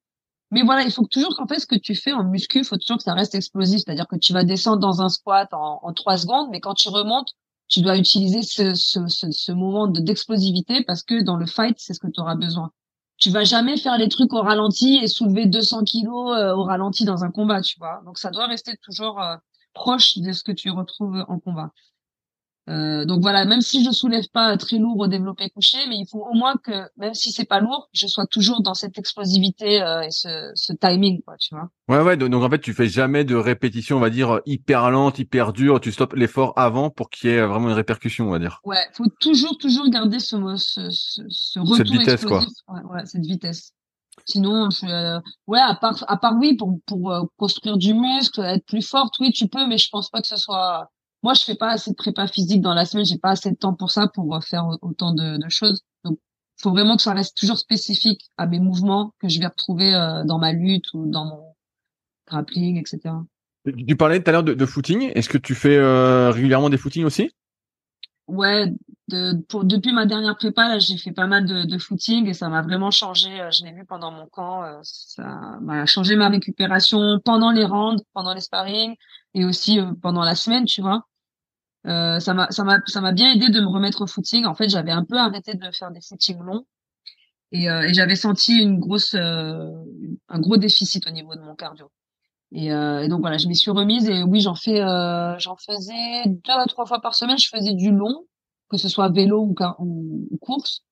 [0.51, 2.65] Mais voilà, il faut que toujours qu'en fait, ce que tu fais en muscu, il
[2.65, 3.81] faut toujours que ça reste explosif.
[3.85, 6.87] C'est-à-dire que tu vas descendre dans un squat en, en 3 secondes, mais quand tu
[6.87, 7.33] remontes,
[7.69, 11.93] tu dois utiliser ce, ce, ce, ce moment d'explosivité parce que dans le fight, c'est
[11.93, 12.71] ce que tu auras besoin.
[13.17, 17.05] Tu vas jamais faire les trucs au ralenti et soulever 200 kilos euh, au ralenti
[17.05, 18.01] dans un combat, tu vois.
[18.05, 19.35] Donc ça doit rester toujours euh,
[19.73, 21.71] proche de ce que tu retrouves en combat.
[22.69, 26.05] Euh, donc voilà, même si je soulève pas très lourd au développé couché, mais il
[26.09, 29.81] faut au moins que, même si c'est pas lourd, je sois toujours dans cette explosivité
[29.81, 31.69] euh, et ce, ce, timing, quoi, tu vois.
[31.87, 32.17] Ouais, ouais.
[32.17, 35.79] Donc en fait, tu fais jamais de répétition, on va dire hyper lente, hyper dure.
[35.79, 38.61] Tu stoppes l'effort avant pour qu'il y ait vraiment une répercussion, on va dire.
[38.63, 42.49] Ouais, faut toujours, toujours garder ce, ce, ce, ce retour cette vitesse, explosif.
[42.67, 42.75] Quoi.
[42.75, 43.73] Ouais, ouais, cette vitesse.
[44.25, 48.41] Sinon, je, euh, ouais, à part, à part oui, pour pour euh, construire du muscle,
[48.41, 50.89] être plus forte, oui, tu peux, mais je pense pas que ce soit
[51.21, 53.05] moi, je fais pas assez de prépa physique dans la semaine.
[53.05, 55.83] J'ai pas assez de temps pour ça, pour euh, faire autant de, de choses.
[56.05, 56.17] Donc,
[56.61, 60.23] faut vraiment que ça reste toujours spécifique à mes mouvements que je vais retrouver euh,
[60.23, 61.55] dans ma lutte ou dans mon
[62.27, 63.15] grappling, etc.
[63.65, 65.11] Tu parlais tout à l'heure de, de, footing.
[65.13, 67.31] Est-ce que tu fais euh, régulièrement des footings aussi?
[68.27, 68.71] Ouais,
[69.09, 72.47] de, pour, depuis ma dernière prépa, j'ai fait pas mal de, de footing et ça
[72.47, 73.29] m'a vraiment changé.
[73.51, 74.63] Je l'ai vu pendant mon camp.
[74.83, 78.95] Ça m'a changé ma récupération pendant les rounds, pendant les sparring
[79.33, 81.09] et aussi pendant la semaine, tu vois.
[81.87, 84.45] Euh, ça m'a ça m'a ça m'a bien aidé de me remettre au footing.
[84.45, 86.65] En fait, j'avais un peu arrêté de faire des footings longs
[87.51, 89.71] et, euh, et j'avais senti une grosse euh,
[90.27, 91.89] un gros déficit au niveau de mon cardio.
[92.51, 95.55] Et, euh, et, donc voilà, je m'y suis remise et oui, j'en fais, euh, j'en
[95.55, 97.37] faisais deux à trois fois par semaine.
[97.37, 98.25] Je faisais du long,
[98.69, 100.83] que ce soit vélo ou, ou, ou course.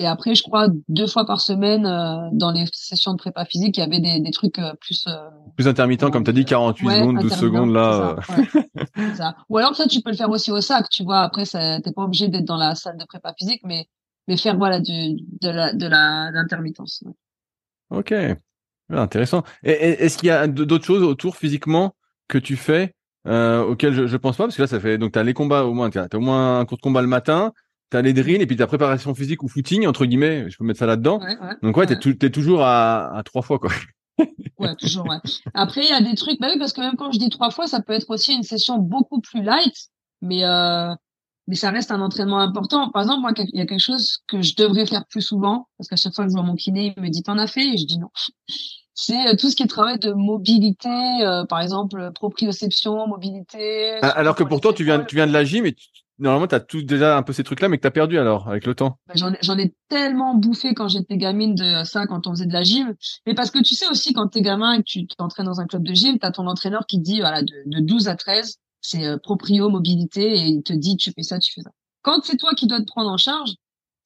[0.00, 3.76] Et après, je crois deux fois par semaine euh, dans les sessions de prépa physique,
[3.76, 6.44] il y avait des, des trucs euh, plus euh, plus intermittents, comme tu as dit,
[6.44, 8.16] 48 secondes, 12 secondes là.
[8.22, 9.36] Ça, ouais, ça.
[9.48, 11.22] Ou alors ça, tu peux le faire aussi au sac, tu vois.
[11.22, 13.88] Après, t'es pas obligé d'être dans la salle de prépa physique, mais
[14.28, 17.02] mais faire voilà du de la de la d'intermittence.
[17.90, 18.14] Ok,
[18.90, 19.42] intéressant.
[19.64, 21.96] Et, est-ce qu'il y a d'autres choses autour physiquement
[22.28, 22.94] que tu fais
[23.26, 24.44] euh, auxquelles je, je pense pas?
[24.44, 26.64] Parce que là ça fait donc t'as les combats au moins t'as au moins un
[26.66, 27.52] cours de combat le matin
[27.90, 30.78] t'as les drills et puis ta préparation physique ou footing entre guillemets, je peux mettre
[30.78, 31.20] ça là-dedans.
[31.62, 33.70] Donc ouais, t'es, t'es toujours à, à trois fois quoi.
[34.58, 35.18] ouais, toujours ouais.
[35.54, 37.50] Après il y a des trucs, bah oui parce que même quand je dis trois
[37.50, 39.88] fois, ça peut être aussi une session beaucoup plus light,
[40.20, 40.94] mais euh,
[41.46, 42.90] mais ça reste un entraînement important.
[42.90, 45.88] Par exemple, moi il y a quelque chose que je devrais faire plus souvent parce
[45.88, 47.66] qu'à chaque fois que je vois mon kiné, il me dit t'en as fait?
[47.66, 48.10] Et je dis non.
[49.00, 50.88] C'est euh, tout ce qui est travail de mobilité,
[51.22, 53.96] euh, par exemple proprioception, mobilité.
[54.02, 55.86] Ah, alors que pour toi, tu viens, tu viens de la gym et tu,
[56.18, 58.48] normalement, tu as tout déjà un peu ces trucs-là, mais que tu as perdu alors
[58.48, 58.98] avec le temps.
[59.06, 62.62] Bah, j'en ai, tellement bouffé quand j'étais gamine de ça, quand on faisait de la
[62.62, 62.94] gym.
[63.26, 65.66] Mais parce que tu sais aussi, quand t'es gamin et que tu t'entraînes dans un
[65.66, 68.58] club de gym, tu as ton entraîneur qui dit, voilà, de, de 12 à 13,
[68.80, 71.70] c'est euh, proprio, mobilité, et il te dit, tu fais ça, tu fais ça.
[72.02, 73.52] Quand c'est toi qui dois te prendre en charge,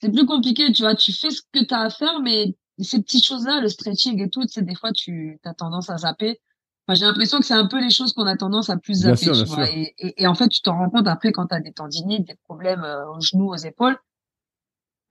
[0.01, 3.03] c'est plus compliqué, tu vois, tu fais ce que tu as à faire, mais ces
[3.03, 6.41] petites choses-là, le stretching et tout, c'est des fois, tu as tendance à zapper
[6.89, 9.45] j'ai l'impression que c'est un peu les choses qu'on a tendance à plus zapper, tu
[9.45, 9.71] vois.
[9.71, 12.37] Et, et, en fait, tu t'en rends compte après quand tu as des tendinites, des
[12.45, 13.97] problèmes euh, aux genoux, aux épaules,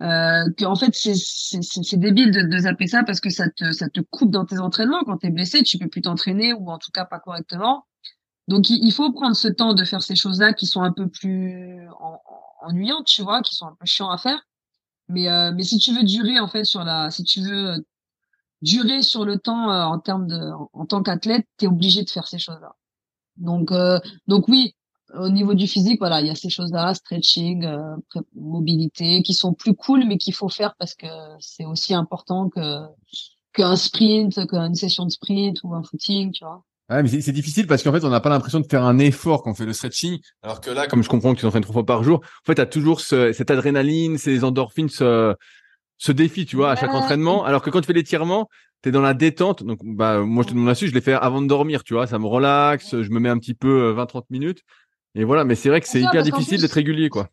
[0.01, 3.71] euh, que en fait c'est c'est débile de, de zapper ça parce que ça te
[3.71, 6.71] ça te coupe dans tes entraînements quand tu es blessé, tu peux plus t'entraîner ou
[6.71, 7.85] en tout cas pas correctement.
[8.47, 11.87] Donc il, faut prendre ce temps de faire ces choses-là qui sont un peu plus
[12.61, 14.41] ennuyantes, tu vois, qui sont un peu chiants à faire.
[15.07, 17.85] Mais euh, mais si tu veux durer en fait sur la si tu veux
[18.61, 20.39] durer sur le temps euh, en termes de
[20.73, 22.75] en, tant qu'athlète, tu es obligé de faire ces choses-là.
[23.37, 24.75] Donc euh, donc oui,
[25.13, 27.95] au niveau du physique, voilà, il y a ces choses-là, stretching, euh,
[28.35, 31.07] mobilité, qui sont plus cool, mais qu'il faut faire parce que
[31.39, 32.85] c'est aussi important que
[33.53, 36.63] qu'un sprint, qu'une session de sprint ou un footing, tu vois.
[36.89, 39.43] Ouais, mais c'est difficile parce qu'en fait, on n'a pas l'impression de faire un effort
[39.43, 40.19] quand on fait le stretching.
[40.43, 42.55] Alors que là, comme je comprends que tu t'entraînes trois fois par jour, en fait,
[42.55, 45.33] tu as toujours ce, cette adrénaline, ces endorphines, ce,
[46.01, 47.43] ce défi, tu vois, à chaque entraînement.
[47.43, 48.49] Alors que quand tu fais l'étirement,
[48.81, 49.63] tu es dans la détente.
[49.63, 52.07] Donc, bah, moi, je te demande là-dessus, je les fais avant de dormir, tu vois.
[52.07, 54.61] Ça me relaxe, je me mets un petit peu 20-30 euh, minutes.
[55.13, 57.29] Et voilà, mais c'est vrai que c'est hyper difficile d'être régulier, quoi.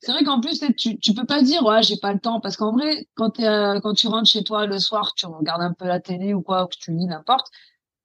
[0.00, 2.40] C'est vrai qu'en plus, tu, tu peux pas dire, ouais, j'ai pas le temps.
[2.40, 5.72] Parce qu'en vrai, quand, es, quand tu rentres chez toi le soir, tu regardes un
[5.72, 7.46] peu la télé ou quoi, ou que tu lis n'importe,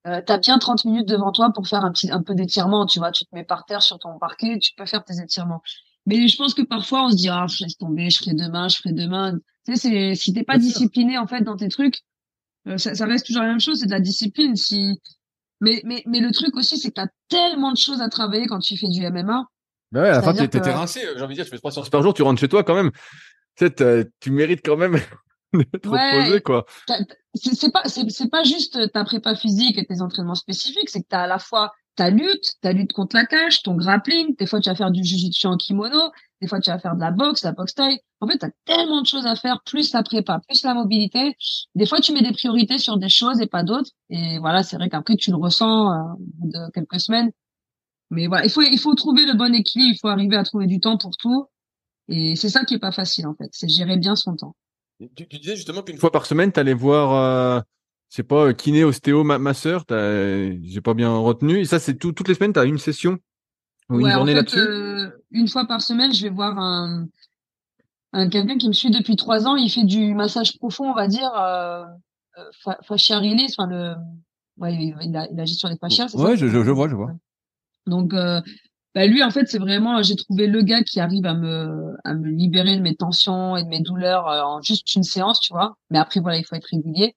[0.06, 2.86] euh, tu as bien 30 minutes devant toi pour faire un petit un peu d'étirement,
[2.86, 3.10] tu vois.
[3.10, 5.62] Tu te mets par terre sur ton parquet, tu peux faire tes étirements.
[6.06, 8.68] Mais je pense que parfois, on se dit, ah, je laisse tomber, je ferai demain,
[8.68, 9.34] je ferai demain.
[9.66, 12.02] Tu sais, c'est, si t'es pas discipliné, en fait, dans tes trucs,
[12.68, 14.54] euh, ça, ça, reste toujours la même chose, c'est de la discipline.
[14.54, 15.00] Si,
[15.60, 18.60] mais, mais, mais le truc aussi, c'est que t'as tellement de choses à travailler quand
[18.60, 19.44] tu fais du MMA.
[19.92, 20.68] Bah ouais, à la fin, t'es, que...
[20.68, 21.00] rincé.
[21.16, 22.74] J'ai envie de dire, tu fais trois séances par jour, tu rentres chez toi quand
[22.74, 22.90] même.
[23.56, 25.00] Tu sais, tu mérites quand même
[25.52, 26.66] de te reposer, quoi.
[27.34, 31.22] C'est pas, c'est pas juste ta prépa physique et tes entraînements spécifiques, c'est que t'as
[31.22, 34.68] à la fois ta lutte, ta lutte contre la cage, ton grappling, des fois tu
[34.68, 37.52] vas faire du jiu-jitsu en kimono, des fois tu vas faire de la boxe, la
[37.52, 37.98] boxe taille.
[38.20, 41.36] En fait, tu as tellement de choses à faire, plus la prépa, plus la mobilité.
[41.74, 43.90] Des fois tu mets des priorités sur des choses et pas d'autres.
[44.10, 47.30] Et voilà, c'est vrai qu'après tu le ressens euh, de quelques semaines.
[48.10, 50.66] Mais voilà, il faut il faut trouver le bon équilibre, il faut arriver à trouver
[50.66, 51.46] du temps pour tout.
[52.08, 54.54] Et c'est ça qui est pas facile en fait, c'est gérer bien son temps.
[54.98, 57.60] Tu, tu disais justement qu'une fois par semaine, tu allais voir euh,
[58.08, 61.60] c'est pas euh, kiné, ostéo, ma, masseur, j'ai pas bien retenu.
[61.60, 63.18] Et ça, c'est tout, toutes les semaines, tu as une session
[63.88, 64.58] ou une journée là-dessus?
[64.58, 67.06] euh, Une fois par semaine, je vais voir un,
[68.12, 69.56] un quelqu'un qui me suit depuis trois ans.
[69.56, 71.84] Il fait du massage profond, on va dire, euh,
[72.38, 73.94] euh fascia release, enfin le,
[74.58, 76.14] ouais, il, il, agit sur les fascias.
[76.14, 77.12] Ouais, je, je, je, vois, je vois.
[77.86, 78.40] Donc, euh,
[78.94, 82.14] bah lui, en fait, c'est vraiment, j'ai trouvé le gars qui arrive à me, à
[82.14, 85.76] me libérer de mes tensions et de mes douleurs en juste une séance, tu vois.
[85.90, 87.14] Mais après, voilà, il faut être régulier.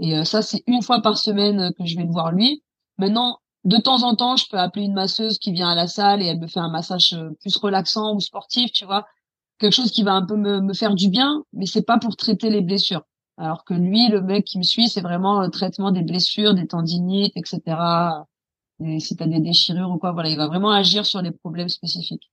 [0.00, 2.62] Et euh, ça, c'est une fois par semaine euh, que je vais le voir lui.
[2.98, 6.22] Maintenant, de temps en temps, je peux appeler une masseuse qui vient à la salle
[6.22, 9.06] et elle me fait un massage euh, plus relaxant ou sportif, tu vois,
[9.58, 12.16] quelque chose qui va un peu me, me faire du bien, mais c'est pas pour
[12.16, 13.02] traiter les blessures.
[13.36, 16.66] Alors que lui, le mec qui me suit, c'est vraiment le traitement des blessures, des
[16.66, 17.60] tendinites, etc.
[18.84, 21.68] Et si t'as des déchirures ou quoi, voilà, il va vraiment agir sur les problèmes
[21.68, 22.30] spécifiques.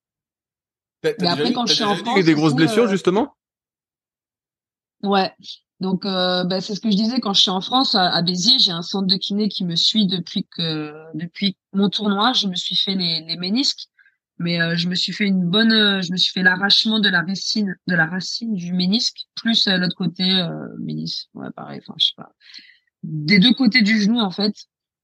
[1.03, 3.34] Mais après, quand je suis en France, des grosses blessures justement?
[5.03, 5.34] Ouais,
[5.82, 8.21] donc, euh, bah, c'est ce que je disais quand je suis en France, à, à
[8.21, 12.32] Béziers, j'ai un centre de kiné qui me suit depuis que depuis mon tournoi.
[12.34, 13.88] Je me suis fait les, les ménisques,
[14.38, 17.09] mais euh, je me suis fait une bonne, euh, je me suis fait l'arrachement de
[17.09, 20.23] la racine, de la racine du ménisque, plus l'autre côté
[20.79, 21.27] ménisque.
[21.34, 21.82] Ouais, pareil.
[21.84, 22.32] Enfin, je sais pas.
[23.03, 24.53] des deux côtés du genou en fait.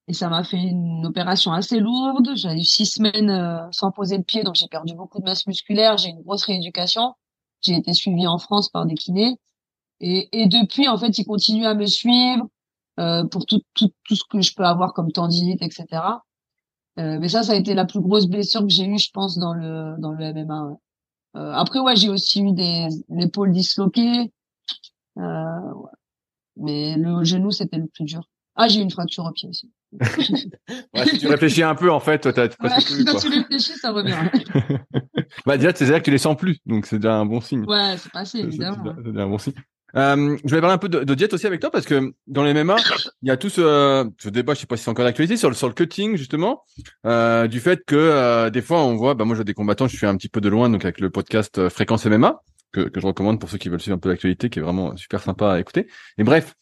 [0.10, 2.32] Et ça m'a fait une opération assez lourde.
[2.36, 5.46] J'ai eu six semaines euh, sans poser le pied, donc j'ai perdu beaucoup de masse
[5.48, 5.98] musculaire.
[5.98, 7.14] J'ai une grosse rééducation.
[7.62, 9.36] J'ai été suivie en France par des kinés.
[10.00, 12.48] Et, et depuis, en fait, ils continuent à me suivre
[13.00, 15.86] euh, pour tout, tout, tout ce que je peux avoir comme tendinite, etc.
[17.00, 19.38] Euh, mais ça, ça a été la plus grosse blessure que j'ai eue, je pense,
[19.38, 20.78] dans le dans le MMA.
[21.36, 24.32] Euh, après, ouais, j'ai aussi eu des l'épaule disloquée.
[25.18, 25.74] Euh,
[26.56, 28.28] mais le genou, c'était le plus dur.
[28.56, 29.72] Ah, j'ai eu une fracture au pied aussi.
[30.02, 33.74] ouais, si tu réfléchis un peu, en fait, toi, t'as ouais, plus, Quand tu réfléchis,
[33.74, 34.16] ça revient.
[35.46, 37.66] bah, déjà, c'est-à-dire que tu les sens plus, donc c'est déjà un bon signe.
[37.66, 38.96] Ouais, c'est passé, évidemment.
[38.98, 39.54] C'est déjà un bon signe.
[39.98, 42.44] Euh, je vais parler un peu de, de, diète aussi avec toi parce que dans
[42.44, 42.76] les MMA,
[43.24, 45.50] il y a tout ce, ce débat, je sais pas si c'est encore d'actualité, sur
[45.50, 46.64] le, sur le cutting justement,
[47.06, 49.98] euh, du fait que euh, des fois on voit, bah moi j'ai des combattants, je
[49.98, 52.42] suis un petit peu de loin donc avec le podcast euh, Fréquence MMA
[52.72, 54.96] que, que je recommande pour ceux qui veulent suivre un peu l'actualité, qui est vraiment
[54.98, 55.88] super sympa à écouter.
[56.20, 56.54] Et bref,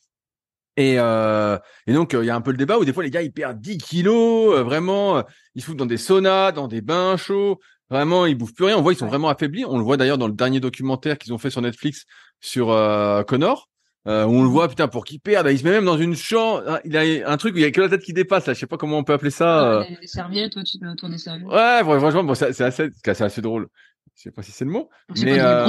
[0.77, 1.57] et, euh,
[1.87, 3.31] et donc, il y a un peu le débat où des fois, les gars, ils
[3.31, 5.23] perdent 10 kilos, vraiment,
[5.55, 7.59] ils se foutent dans des saunas, dans des bains chauds,
[7.89, 8.77] vraiment, ils bouffent plus rien.
[8.77, 9.65] On voit, ils sont vraiment affaiblis.
[9.65, 12.05] On le voit d'ailleurs dans le dernier documentaire qu'ils ont fait sur Netflix
[12.39, 13.69] sur euh, Connor,
[14.07, 16.15] euh, où on le voit, putain, pour qu'il perde, il se met même dans une
[16.15, 18.45] chambre, hein, il a un truc où il y a que la tête qui dépasse,
[18.45, 19.81] là, je sais pas comment on peut appeler ça.
[19.81, 21.47] Ah, les, serviettes, toi, tu autour des serviettes.
[21.47, 23.67] Ouais, franchement, bon, c'est assez, c'est assez drôle
[24.15, 24.89] je sais pas si c'est le mot,
[25.21, 25.67] mais, euh,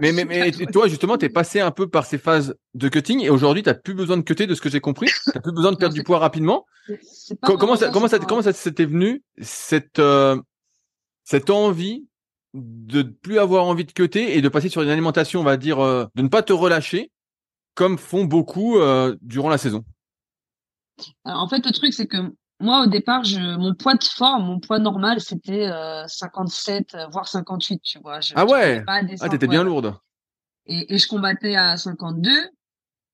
[0.00, 3.22] mais, mais, mais, toi justement, tu es passé un peu par ces phases de cutting
[3.22, 5.72] et aujourd'hui, tu plus besoin de cutter de ce que j'ai compris, tu plus besoin
[5.72, 6.66] de perdre du poids rapidement.
[7.42, 10.40] Comment ça, comment ça, comment ça s'était venu cette euh,
[11.24, 12.06] cette envie
[12.54, 15.80] de plus avoir envie de cutter et de passer sur une alimentation, on va dire,
[15.80, 17.10] euh, de ne pas te relâcher
[17.74, 18.76] comme font beaucoup
[19.22, 19.84] durant la saison.
[21.24, 24.58] en fait, le truc c'est que moi, au départ, je, mon poids de forme, mon
[24.58, 28.20] poids normal, c'était euh, 57, euh, voire 58, tu vois.
[28.20, 28.82] Je, ah ouais?
[28.86, 29.94] Ah, t'étais bien lourde.
[30.66, 32.30] Et, et, je combattais à 52.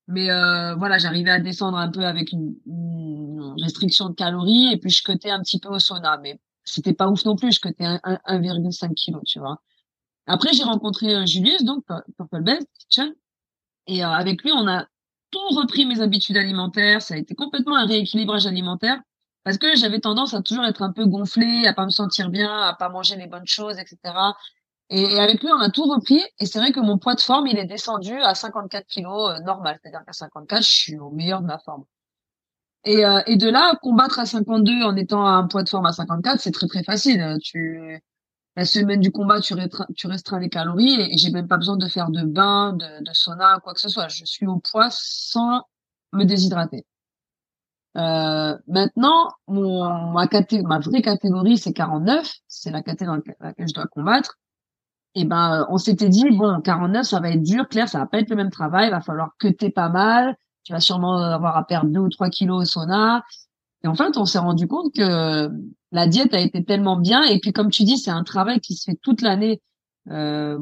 [0.07, 4.77] Mais euh, voilà, j'arrivais à descendre un peu avec une, une, restriction de calories et
[4.77, 6.17] puis je cotais un petit peu au sauna.
[6.17, 9.61] Mais c'était pas ouf non plus, je cotais 1,5 kg, tu vois.
[10.27, 11.85] Après, j'ai rencontré euh, Julius, donc
[12.17, 12.67] Purple Belt,
[13.87, 14.85] et euh, avec lui, on a
[15.31, 17.01] tout repris mes habitudes alimentaires.
[17.01, 19.01] Ça a été complètement un rééquilibrage alimentaire
[19.43, 22.61] parce que j'avais tendance à toujours être un peu gonflée, à pas me sentir bien,
[22.61, 23.97] à pas manger les bonnes choses, etc.
[24.89, 26.23] Et, avec lui, on a tout repris.
[26.39, 29.39] Et c'est vrai que mon poids de forme, il est descendu à 54 kilos euh,
[29.43, 29.79] normal.
[29.81, 31.85] C'est-à-dire qu'à 54, je suis au meilleur de ma forme.
[32.85, 35.87] Et, euh, et de là, combattre à 52 en étant à un poids de forme
[35.87, 37.37] à 54, c'est très très facile.
[37.43, 38.01] Tu
[38.55, 41.77] la semaine du combat, tu, restreins, tu restreins les calories et, j'ai même pas besoin
[41.77, 44.07] de faire de bain, de, sauna, quoi que ce soit.
[44.07, 45.63] Je suis au poids sans
[46.13, 46.85] me déshydrater.
[47.97, 50.27] Euh, maintenant, mon, ma,
[50.63, 52.29] ma vraie catégorie, c'est 49.
[52.47, 54.37] C'est la catégorie dans laquelle je dois combattre.
[55.15, 57.67] Et ben, on s'était dit, bon, 49, ça va être dur.
[57.69, 58.87] Claire, ça va pas être le même travail.
[58.87, 60.35] Il va falloir que t'es pas mal.
[60.65, 63.23] Tu vas sûrement avoir à perdre deux ou trois kilos au sauna.
[63.83, 65.49] Et en fait, on s'est rendu compte que
[65.91, 67.23] la diète a été tellement bien.
[67.23, 69.61] Et puis, comme tu dis, c'est un travail qui se fait toute l'année.
[70.09, 70.57] Euh,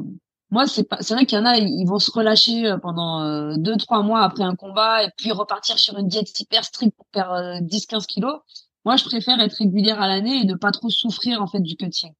[0.54, 3.20] moi c'est pas c'est vrai qu'il y en a ils vont se relâcher euh, pendant
[3.22, 6.96] euh, deux trois mois après un combat et puis repartir sur une diète hyper stricte
[6.96, 8.40] pour perdre 10 euh, 15 kilos
[8.84, 11.76] moi je préfère être régulière à l'année et ne pas trop souffrir en fait du
[11.76, 12.12] cutting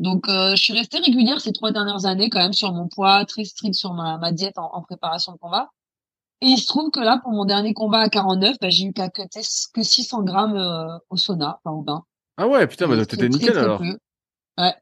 [0.00, 3.44] donc je suis restée régulière ces trois dernières années quand même sur mon poids très
[3.44, 5.70] strict sur ma, ma diète en, préparation de combat
[6.42, 8.92] et il se trouve que là pour mon dernier combat à 49 bah, j'ai eu
[8.92, 9.40] qu'à cutter
[9.72, 12.02] que 600 grammes au sauna enfin au bain
[12.36, 14.74] ah ouais putain bah t'étais nickel alors ouais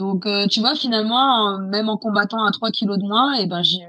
[0.00, 3.46] donc, euh, tu vois, finalement, même en combattant à 3 kilos de moins, et eh
[3.46, 3.80] ben, j'ai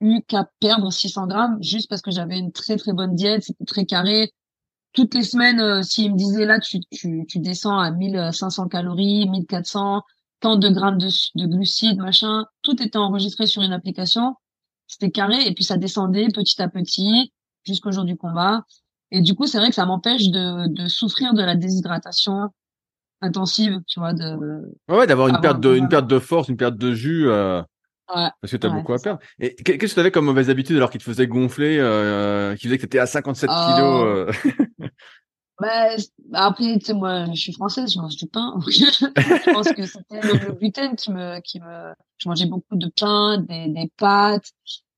[0.00, 3.66] eu qu'à perdre 600 grammes juste parce que j'avais une très, très bonne diète, c'était
[3.66, 4.32] très carré.
[4.94, 9.28] Toutes les semaines, euh, s'ils me disaient là, tu, tu, tu descends à 1500 calories,
[9.28, 10.00] 1400,
[10.40, 14.36] tant de grammes de, de glucides, machin, tout était enregistré sur une application.
[14.90, 17.32] C'était carré et puis ça descendait petit à petit
[17.64, 18.64] jusqu'au jour du combat.
[19.12, 22.48] Et du coup, c'est vrai que ça m'empêche de, de souffrir de la déshydratation,
[23.20, 24.36] intensive, tu vois, de.
[24.88, 27.28] Ouais, d'avoir une perte de, une perte de force, une perte de jus.
[27.28, 27.60] Euh,
[28.14, 28.30] ouais.
[28.40, 29.20] Parce que tu as beaucoup à perdre.
[29.38, 32.66] Et qu'est-ce que tu avais comme mauvaise habitude alors qu'il te faisait gonfler, euh, qui
[32.66, 34.32] faisait que tu étais à 57 kilos euh...
[35.60, 35.90] bah,
[36.32, 38.58] après, tu sais, moi, je suis française, je mange du pain.
[38.66, 43.38] je pense que c'était le, gluten qui me, qui me, je mangeais beaucoup de pain,
[43.38, 44.50] des, des pâtes.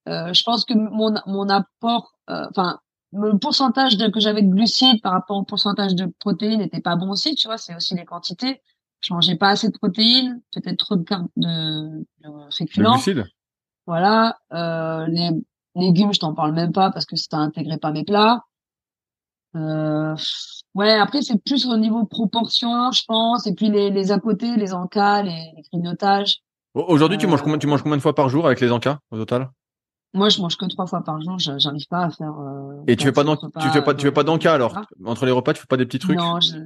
[0.08, 2.80] Euh, je pense que mon, mon apport, euh, enfin,
[3.12, 6.96] le pourcentage de, que j'avais de glucides par rapport au pourcentage de protéines n'était pas
[6.96, 8.60] bon aussi, tu vois, c'est aussi les quantités.
[9.00, 11.04] Je mangeais pas assez de protéines, peut-être trop de,
[11.36, 12.94] de, de féculents.
[12.94, 13.24] glucides?
[13.86, 15.30] Voilà, euh, les
[15.76, 18.44] légumes, je t'en parle même pas parce que ça intégrait pas mes plats.
[19.54, 20.16] Euh,
[20.74, 24.56] ouais, après c'est plus au niveau proportion, je pense, et puis les, les à côté,
[24.56, 26.42] les encas, les, les grignotages.
[26.74, 29.16] Aujourd'hui, tu manges combien, tu manges combien de fois par jour avec les encas au
[29.18, 29.50] total?
[30.14, 31.38] Moi, je mange que trois fois par jour.
[31.38, 32.38] J'arrive pas à faire.
[32.38, 34.78] Euh, et tu fais pas tu fais pas, tu fais pas d'enca alors?
[35.04, 36.18] entre les repas, tu fais pas des petits trucs?
[36.18, 36.56] Non, je,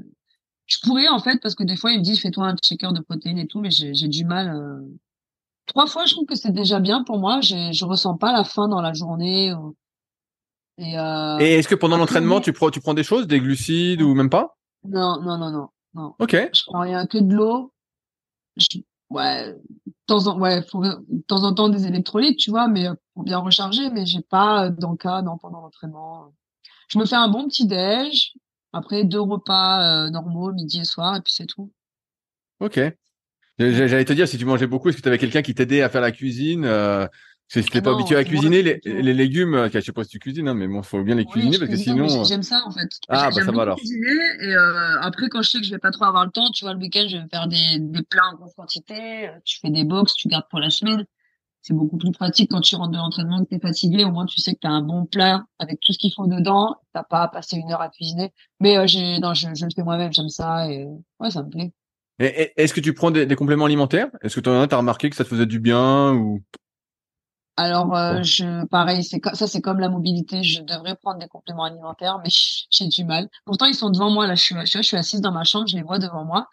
[0.66, 3.00] je pourrais en fait parce que des fois ils me disent fais-toi un shaker de
[3.00, 4.48] protéines et tout, mais j'ai du mal.
[4.48, 4.80] Euh...
[5.66, 7.40] Trois fois, je trouve que c'est déjà bien pour moi.
[7.40, 9.54] Je ressens pas la faim dans la journée.
[10.78, 11.38] Et, euh...
[11.38, 14.30] et est-ce que pendant l'entraînement, tu prends, tu prends des choses, des glucides ou même
[14.30, 14.56] pas?
[14.84, 16.14] Non, non, non, non, non.
[16.18, 16.32] Ok.
[16.52, 17.72] Je prends rien que de l'eau.
[19.10, 22.86] Ouais, de temps en, ouais, faut, de temps en temps des électrolytes, tu vois, mais
[23.14, 23.90] pour bien recharger.
[23.90, 26.32] Mais j'ai pas d'enca non pendant l'entraînement.
[26.88, 28.34] Je me fais un bon petit déj.
[28.72, 31.72] Après deux repas euh, normaux, midi et soir, et puis c'est tout.
[32.60, 32.78] Ok.
[33.58, 35.88] J'allais te dire si tu mangeais beaucoup, est-ce que tu avais quelqu'un qui t'aidait à
[35.88, 37.06] faire la cuisine euh,
[37.48, 40.10] si tu n'es pas habitué à cuisiner, les, les, légumes, euh, je sais pas si
[40.10, 42.06] tu cuisines, hein, mais bon, faut bien les cuisiner parce que sinon.
[42.06, 42.88] Euh, j'aime ça en fait.
[43.08, 43.76] Ah bah ça va alors.
[43.76, 46.50] Cuisiner et euh, après quand je sais que je vais pas trop avoir le temps,
[46.50, 49.30] tu vois, le week-end, je vais faire des, des plats en grande quantité.
[49.44, 51.04] Tu fais des box, tu gardes pour la semaine.
[51.62, 54.04] C'est beaucoup plus pratique quand tu rentres de l'entraînement, que t'es fatigué.
[54.04, 56.76] Au moins, tu sais que t'as un bon plat avec tout ce qu'il faut dedans.
[56.92, 58.32] T'as pas à passer une heure à cuisiner.
[58.60, 60.12] Mais euh, j'ai, non, je, je le fais moi-même.
[60.12, 60.86] J'aime ça et
[61.18, 61.72] ouais, ça me plaît.
[62.20, 64.08] Et, est-ce que tu prends des, des compléments alimentaires?
[64.22, 66.40] Est-ce que tu as remarqué que ça te faisait du bien ou
[67.56, 70.42] alors, euh, je, pareil, c'est ça, c'est comme la mobilité.
[70.42, 72.30] Je devrais prendre des compléments alimentaires, mais
[72.70, 73.28] j'ai du mal.
[73.44, 74.26] Pourtant, ils sont devant moi.
[74.26, 76.48] Là, je suis, je suis assise dans ma chambre, je les vois devant moi,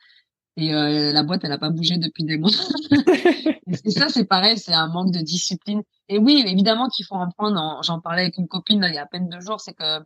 [0.56, 2.52] et euh, la boîte, elle a pas bougé depuis des mois.
[3.86, 5.82] et ça, c'est pareil, c'est un manque de discipline.
[6.10, 7.82] Et oui, évidemment qu'il faut en prendre.
[7.84, 10.00] J'en parlais avec une copine là, il y a à peine deux jours, c'est que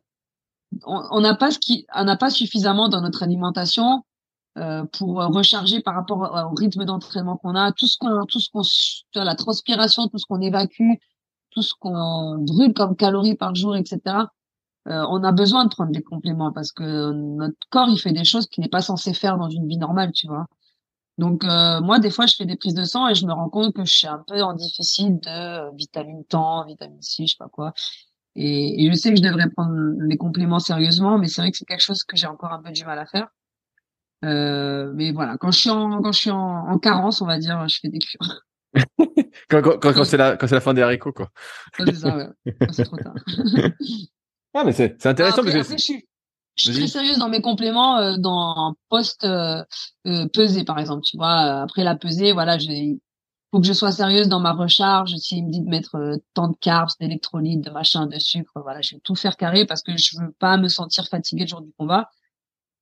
[0.85, 4.03] on n'a pas ce qui, on n'a pas suffisamment dans notre alimentation
[4.93, 8.61] pour recharger par rapport au rythme d'entraînement qu'on a, tout ce qu'on, tout ce qu'on,
[9.23, 10.93] la transpiration, tout ce qu'on évacue,
[11.51, 14.27] tout ce qu'on brûle comme calories par jour, etc.
[14.87, 18.23] Euh, on a besoin de prendre des compléments parce que notre corps il fait des
[18.23, 20.45] choses qu'il n'est pas censé faire dans une vie normale, tu vois.
[21.17, 23.49] Donc euh, moi des fois je fais des prises de sang et je me rends
[23.49, 27.37] compte que je suis un peu en déficit de vitamine temps, vitamine C, je sais
[27.37, 27.73] pas quoi.
[28.35, 31.57] Et, et je sais que je devrais prendre mes compléments sérieusement, mais c'est vrai que
[31.57, 33.27] c'est quelque chose que j'ai encore un peu du mal à faire.
[34.25, 37.37] Euh, mais voilà, quand je suis en quand je suis en, en, carence, on va
[37.37, 38.41] dire, je fais des cures.
[39.49, 41.29] quand quand, quand, c'est la quand c'est la fin des haricots quoi.
[41.77, 42.27] c'est ça, ouais.
[42.71, 43.15] c'est trop tard.
[44.53, 46.07] ah mais c'est c'est intéressant après, après, je suis
[46.55, 49.63] je suis très sérieuse dans mes compléments euh, dans post euh,
[50.07, 52.99] euh, pesée par exemple, tu vois, après la pesée, voilà, j'ai
[53.51, 55.15] faut que je sois sérieuse dans ma recharge.
[55.17, 58.81] S'il me dit de mettre euh, tant de carbs, d'électrolytes, de machin, de sucre, voilà,
[58.81, 61.61] je vais tout faire carré parce que je veux pas me sentir fatiguée le jour
[61.61, 62.09] du combat.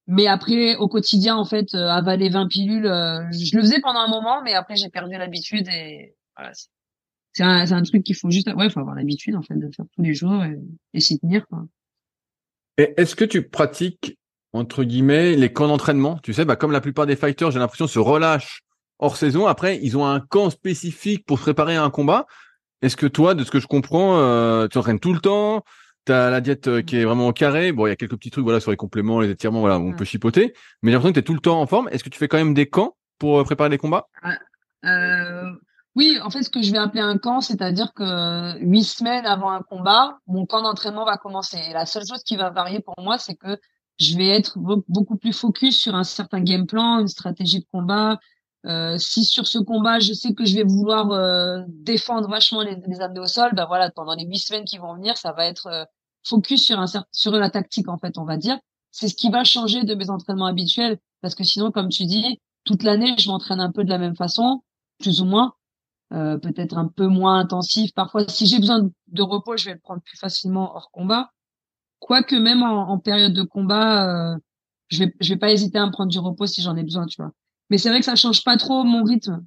[0.07, 3.99] Mais après, au quotidien, en fait, euh, avaler 20 pilules, euh, je le faisais pendant
[3.99, 6.51] un moment, mais après, j'ai perdu l'habitude et voilà.
[7.33, 10.01] C'est un, truc qu'il faut juste, ouais, faut avoir l'habitude, en fait, de faire tous
[10.01, 10.41] les jours
[10.93, 11.45] et, s'y tenir.
[12.77, 14.17] Et est-ce que tu pratiques,
[14.53, 16.17] entre guillemets, les camps d'entraînement?
[16.23, 18.61] Tu sais, bah, comme la plupart des fighters, j'ai l'impression, se relâchent
[18.99, 19.47] hors saison.
[19.47, 22.25] Après, ils ont un camp spécifique pour se préparer à un combat.
[22.81, 25.65] Est-ce que toi, de ce que je comprends, euh, tu entraînes tout le temps?
[26.05, 27.71] T'as la diète euh, qui est vraiment au carré.
[27.71, 29.91] Bon, il y a quelques petits trucs, voilà, sur les compléments, les étirements, voilà, on
[29.91, 30.53] peut chipoter.
[30.83, 31.89] Mais j'ai l'impression que t'es tout le temps en forme.
[31.89, 34.07] Est-ce que tu fais quand même des camps pour euh, préparer les combats?
[34.21, 34.37] Ah,
[34.85, 35.49] euh,
[35.95, 39.49] Oui, en fait, ce que je vais appeler un camp, c'est-à-dire que huit semaines avant
[39.49, 41.57] un combat, mon camp d'entraînement va commencer.
[41.57, 43.57] Et la seule chose qui va varier pour moi, c'est que
[43.99, 48.19] je vais être beaucoup plus focus sur un certain game plan, une stratégie de combat,
[48.65, 52.75] euh, si sur ce combat, je sais que je vais vouloir euh, défendre vachement les,
[52.87, 55.45] les amener au sol, ben voilà, pendant les huit semaines qui vont venir, ça va
[55.45, 55.85] être euh,
[56.27, 58.57] focus sur un sur la tactique en fait, on va dire.
[58.91, 62.39] C'est ce qui va changer de mes entraînements habituels, parce que sinon, comme tu dis,
[62.63, 64.63] toute l'année, je m'entraîne un peu de la même façon,
[64.99, 65.53] plus ou moins,
[66.09, 67.93] peut-être un peu moins intensif.
[67.93, 71.29] Parfois, si j'ai besoin de repos, je vais le prendre plus facilement hors combat.
[71.99, 74.37] Quoique même en, en période de combat,
[74.87, 77.05] je vais je vais pas hésiter à me prendre du repos si j'en ai besoin,
[77.05, 77.33] tu vois.
[77.69, 79.43] Mais c'est vrai que ça change pas trop mon rythme,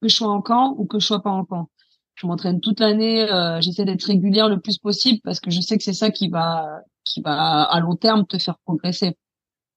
[0.00, 1.68] que je sois en camp ou que je sois pas en camp.
[2.14, 5.78] Je m'entraîne toute l'année, euh, j'essaie d'être régulière le plus possible parce que je sais
[5.78, 9.16] que c'est ça qui va, qui va à long terme te faire progresser.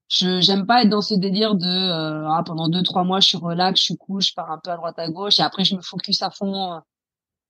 [0.09, 3.29] Je j'aime pas être dans ce délire de euh, ah, pendant deux trois mois je
[3.29, 5.63] suis relax, je suis cool, je pars un peu à droite à gauche et après
[5.63, 6.81] je me focus à fond.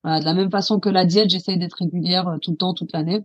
[0.05, 2.91] Euh, de la même façon que la diète, j'essaie d'être régulière tout le temps, toute
[2.93, 3.23] l'année.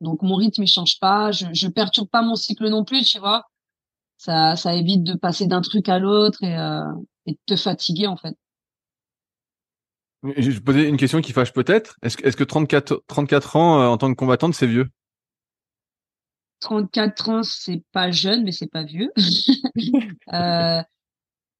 [0.00, 3.18] Donc mon rythme il change pas, je, je perturbe pas mon cycle non plus, tu
[3.18, 3.44] vois
[4.22, 6.84] ça, ça évite de passer d'un truc à l'autre et, euh,
[7.26, 8.36] et de te fatiguer en fait.
[10.36, 11.96] Je poser une question qui fâche peut-être.
[12.02, 14.88] Est-ce que, est-ce que 34, 34 ans euh, en tant que combattante, c'est vieux?
[16.60, 19.10] 34 ans, c'est pas jeune, mais c'est pas vieux.
[20.32, 20.80] euh,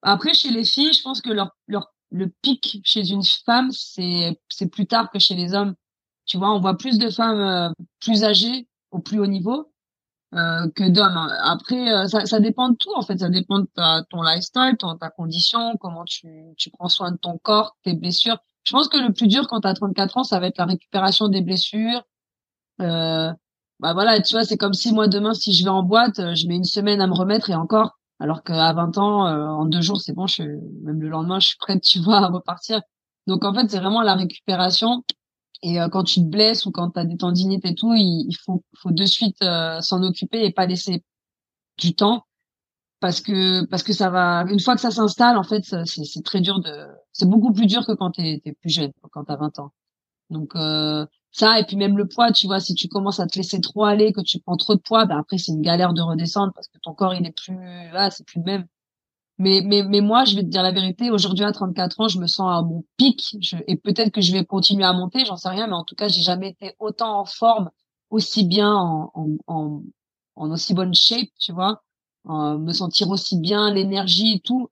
[0.02, 4.38] après, chez les filles, je pense que leur, leur, le pic chez une femme, c'est,
[4.48, 5.74] c'est plus tard que chez les hommes.
[6.26, 9.71] Tu vois, on voit plus de femmes euh, plus âgées au plus haut niveau.
[10.34, 11.28] Euh, que d'hommes.
[11.42, 13.18] Après, euh, ça, ça, dépend de tout en fait.
[13.18, 16.26] Ça dépend de ta, ton lifestyle, ton, ta condition, comment tu,
[16.56, 18.38] tu prends soin de ton corps, tes blessures.
[18.64, 20.64] Je pense que le plus dur quand tu as 34 ans, ça va être la
[20.64, 22.02] récupération des blessures.
[22.80, 23.30] Euh,
[23.80, 26.34] bah voilà, tu vois, c'est comme si moi demain, si je vais en boîte, euh,
[26.34, 27.98] je mets une semaine à me remettre et encore.
[28.20, 31.48] Alors qu'à 20 ans, euh, en deux jours, c'est bon, je, même le lendemain, je
[31.48, 32.80] suis prête, tu vois, à repartir.
[33.26, 35.04] Donc en fait, c'est vraiment la récupération.
[35.62, 38.36] Et euh, quand tu te blesses ou quand tu as des tendinites et tout, il,
[38.44, 39.38] faut, faut de suite
[39.80, 41.04] s'en occuper et pas laisser
[41.78, 42.26] du temps
[43.02, 46.40] parce que parce que ça va une fois que ça s'installe en fait c'est très
[46.40, 49.36] dur de c'est beaucoup plus dur que quand tu es, plus jeune quand tu as
[49.36, 49.72] 20 ans.
[50.30, 53.36] Donc euh, ça et puis même le poids tu vois si tu commences à te
[53.36, 56.00] laisser trop aller que tu prends trop de poids ben après c'est une galère de
[56.00, 57.58] redescendre parce que ton corps il est plus
[57.92, 58.66] ah, c'est plus le même
[59.42, 62.18] mais mais mais moi je vais te dire la vérité aujourd'hui à 34 ans je
[62.18, 65.36] me sens à mon pic je, et peut-être que je vais continuer à monter j'en
[65.36, 67.70] sais rien mais en tout cas j'ai jamais été autant en forme
[68.10, 69.10] aussi bien en,
[69.46, 69.82] en,
[70.36, 71.82] en, aussi bonne shape tu vois
[72.28, 74.70] euh, me sentir aussi bien, l'énergie et tout.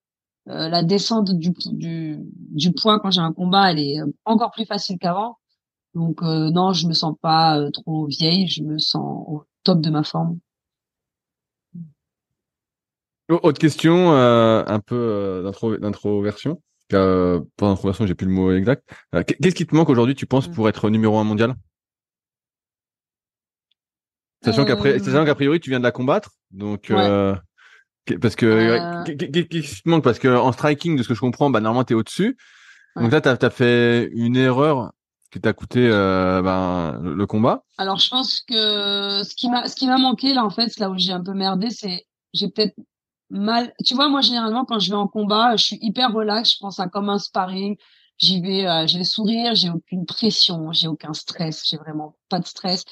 [0.49, 4.66] Euh, la descente du, du, du poids quand j'ai un combat, elle est encore plus
[4.66, 5.39] facile qu'avant.
[5.95, 9.91] Donc euh, non, je me sens pas trop vieille, je me sens au top de
[9.91, 10.39] ma forme.
[13.31, 15.51] Autre question, un peu
[15.81, 16.61] d'introversion.
[16.93, 18.89] Euh, pas d'introversion, j'ai plus le mot exact.
[19.12, 21.55] Qu'est-ce qui te manque aujourd'hui, tu penses, pour être numéro un mondial?
[24.45, 26.31] Sachant qu'après, sachant qu'a priori, tu viens de la combattre.
[26.51, 27.37] Donc, euh,
[28.20, 29.05] parce que, euh...
[29.05, 30.03] qu'est-ce qui te manque?
[30.03, 32.37] Parce que en striking, de ce que je comprends, bah, normalement, t'es au-dessus.
[32.97, 34.93] Donc là, t'as as fait une erreur
[35.31, 37.62] qui t'a coûté euh, ben, le, combat.
[37.78, 40.91] Alors, je pense que ce qui m'a, ce qui m'a manqué là, en fait, là
[40.91, 42.74] où j'ai un peu merdé, c'est j'ai peut-être
[43.31, 43.72] mal.
[43.85, 46.53] Tu vois, moi, généralement, quand je vais en combat, je suis hyper relax.
[46.53, 47.76] Je pense ça comme un sparring.
[48.18, 52.39] J'y vais, euh, j'ai le sourire, j'ai aucune pression, j'ai aucun stress, j'ai vraiment pas
[52.39, 52.85] de stress.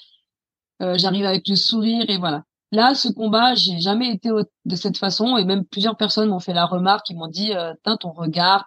[0.80, 2.44] Euh, j'arrive avec le sourire et voilà.
[2.72, 4.30] Là, ce combat, j'ai jamais été
[4.64, 7.74] de cette façon et même plusieurs personnes m'ont fait la remarque, ils m'ont dit, euh,
[8.00, 8.66] ton regard,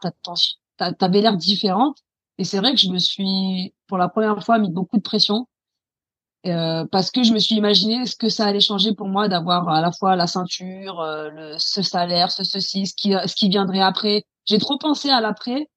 [0.77, 1.97] t'avais l'air différente.
[2.37, 5.47] Et c'est vrai que je me suis, pour la première fois, mis beaucoup de pression
[6.47, 9.69] euh, parce que je me suis imaginé ce que ça allait changer pour moi d'avoir
[9.69, 13.49] à la fois la ceinture, euh, le, ce salaire, ce ceci, ce qui, ce qui
[13.49, 14.23] viendrait après.
[14.45, 15.69] J'ai trop pensé à l'après,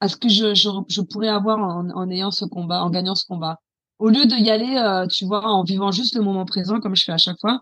[0.00, 3.14] à ce que je, je, je pourrais avoir en, en ayant ce combat, en gagnant
[3.14, 3.58] ce combat
[4.00, 6.96] au lieu de y aller, euh, tu vois, en vivant juste le moment présent comme
[6.96, 7.60] je fais à chaque fois.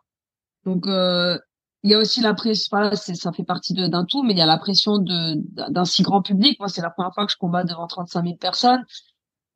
[0.64, 1.36] Donc euh,
[1.82, 4.42] il y a aussi la pression, voilà, ça fait partie d'un tout, mais il y
[4.42, 5.34] a la pression de
[5.70, 6.58] d'un si grand public.
[6.60, 8.84] Moi, c'est la première fois que je combat devant 35 000 personnes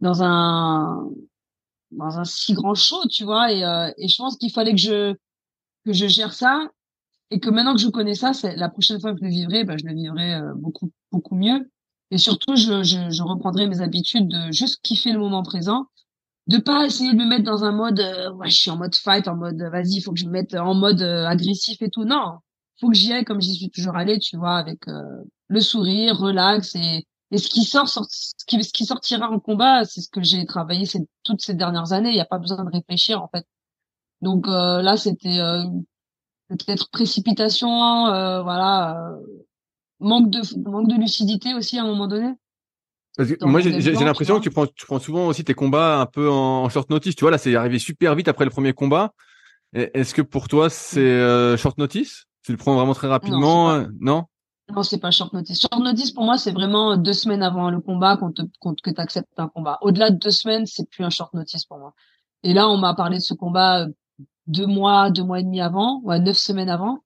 [0.01, 1.09] dans un
[1.93, 3.53] dans un si grand show, tu vois.
[3.53, 5.15] Et, euh, et je pense qu'il fallait que je
[5.85, 6.69] que je gère ça
[7.31, 9.65] et que maintenant que je connais ça, c'est la prochaine fois que je le vivrai,
[9.65, 11.71] ben, je le vivrai beaucoup beaucoup mieux.
[12.11, 15.87] Et surtout, je, je, je reprendrai mes habitudes de juste kiffer le moment présent
[16.47, 18.95] de pas essayer de me mettre dans un mode euh, ouais je suis en mode
[18.95, 22.05] fight en mode vas-y faut que je me mette en mode euh, agressif et tout
[22.05, 22.39] non
[22.81, 26.19] faut que j'y aille comme j'y suis toujours allée tu vois avec euh, le sourire
[26.19, 30.09] relax et et ce qui sort, ce qui ce qui sortira en combat c'est ce
[30.09, 32.11] que j'ai travaillé ces, toutes ces dernières années.
[32.11, 33.45] Il y a pas besoin de réfléchir en fait.
[34.21, 35.39] Donc là c'était
[36.49, 37.69] peut-être précipitation
[38.45, 39.17] voilà
[39.99, 42.35] manque de manque de lucidité aussi à un moment donné.
[43.43, 46.69] Moi, j'ai l'impression que tu prends, tu prends souvent aussi tes combats un peu en,
[46.71, 47.15] short notice.
[47.15, 49.13] Tu vois, là, c'est arrivé super vite après le premier combat.
[49.75, 52.25] Est-ce que pour toi, c'est euh, short notice?
[52.43, 54.25] Tu le prends vraiment très rapidement euh, Non?
[54.75, 55.61] Non, c'est pas short notice.
[55.61, 59.01] Short notice, pour moi, c'est vraiment deux semaines avant le combat qu'on te, que tu
[59.01, 59.79] acceptes un combat.
[59.83, 61.95] Au-delà de deux semaines, c'est plus un short notice pour moi.
[62.43, 63.89] Et là, on m'a parlé de ce combat euh,
[64.47, 67.01] deux mois, deux mois et demi avant, ouais, neuf semaines avant.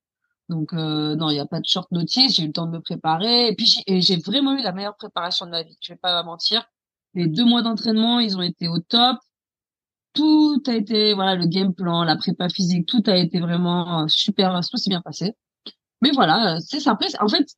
[0.48, 2.70] Donc euh, non, il n'y a pas de short notice, j'ai eu le temps de
[2.70, 5.76] me préparer et puis j'ai vraiment eu la meilleure préparation de ma vie.
[5.80, 6.64] Je vais pas mentir.
[7.14, 9.18] Les deux mois d'entraînement, ils ont été au top.
[10.12, 14.06] Tout a été voilà le game plan, la prépa physique, tout a été vraiment euh,
[14.08, 15.34] super, tout s'est bien passé.
[16.06, 16.92] Mais voilà, c'est ça.
[16.92, 17.48] Après, en fait,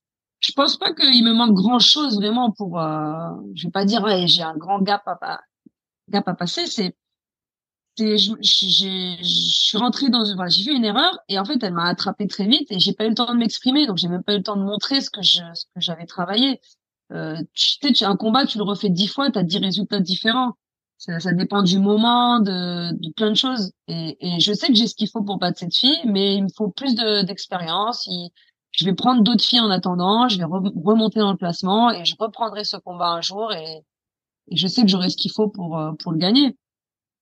[0.41, 2.81] je pense pas qu'il me manque grand chose vraiment pour.
[2.81, 5.41] Euh, je vais pas dire ouais, j'ai un grand gap à,
[6.09, 6.67] gap à passer.
[6.67, 6.97] C'est
[7.99, 11.89] je, je suis rentrée dans une, j'ai fait une erreur et en fait elle m'a
[11.89, 14.35] attrapé très vite et j'ai pas eu le temps de m'exprimer donc j'ai même pas
[14.35, 16.61] eu le temps de montrer ce que je, ce que j'avais travaillé.
[17.13, 20.53] Euh, tu sais, un combat, tu le refais dix fois, tu as dix résultats différents.
[20.99, 23.73] Ça, ça, dépend du moment, de, de plein de choses.
[23.87, 26.45] Et, et je sais que j'ai ce qu'il faut pour battre cette fille, mais il
[26.45, 28.09] me faut plus d'expérience.
[28.73, 32.17] je vais prendre d'autres filles en attendant, je vais remonter dans le classement et je
[32.19, 33.85] reprendrai ce combat un jour et,
[34.49, 36.57] et je sais que j'aurai ce qu'il faut pour, euh, pour le gagner.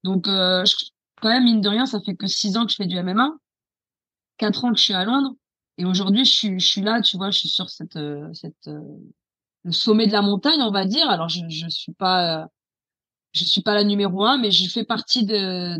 [0.04, 0.64] Donc, euh,
[1.20, 3.30] quand même, mine de rien, ça fait que six ans que je fais du MMA,
[4.38, 5.34] quatre ans que je suis à Londres,
[5.78, 8.68] et aujourd'hui, je suis, je suis là, tu vois, je suis sur cette, euh, cette,
[8.68, 8.80] euh,
[9.64, 11.08] le sommet de la montagne, on va dire.
[11.10, 12.48] Alors, je, je suis pas,
[13.36, 15.76] je suis pas la numéro un, mais je fais partie de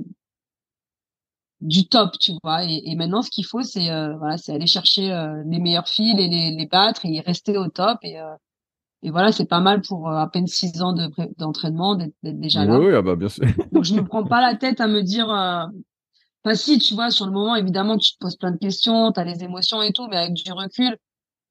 [1.63, 2.65] du top, tu vois.
[2.65, 3.89] Et, et maintenant, ce qu'il faut, c'est
[4.19, 5.09] voilà, c'est aller chercher
[5.47, 7.99] les meilleures filles, et les, les battre et rester au top.
[8.03, 8.21] Et
[9.03, 10.95] et voilà, c'est pas mal pour à peine six ans
[11.39, 12.79] d'entraînement d'être déjà là.
[12.79, 13.45] Oui, oui ah bah bien sûr.
[13.73, 15.29] Donc je me prends pas la tête à me dire
[16.47, 19.19] Enfin, si, tu vois, sur le moment, évidemment, tu te poses plein de questions, tu
[19.19, 20.97] as les émotions et tout, mais avec du recul,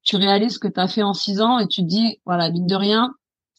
[0.04, 2.50] tu réalises ce que tu as fait en six ans et tu te dis, voilà,
[2.50, 3.14] mine de rien,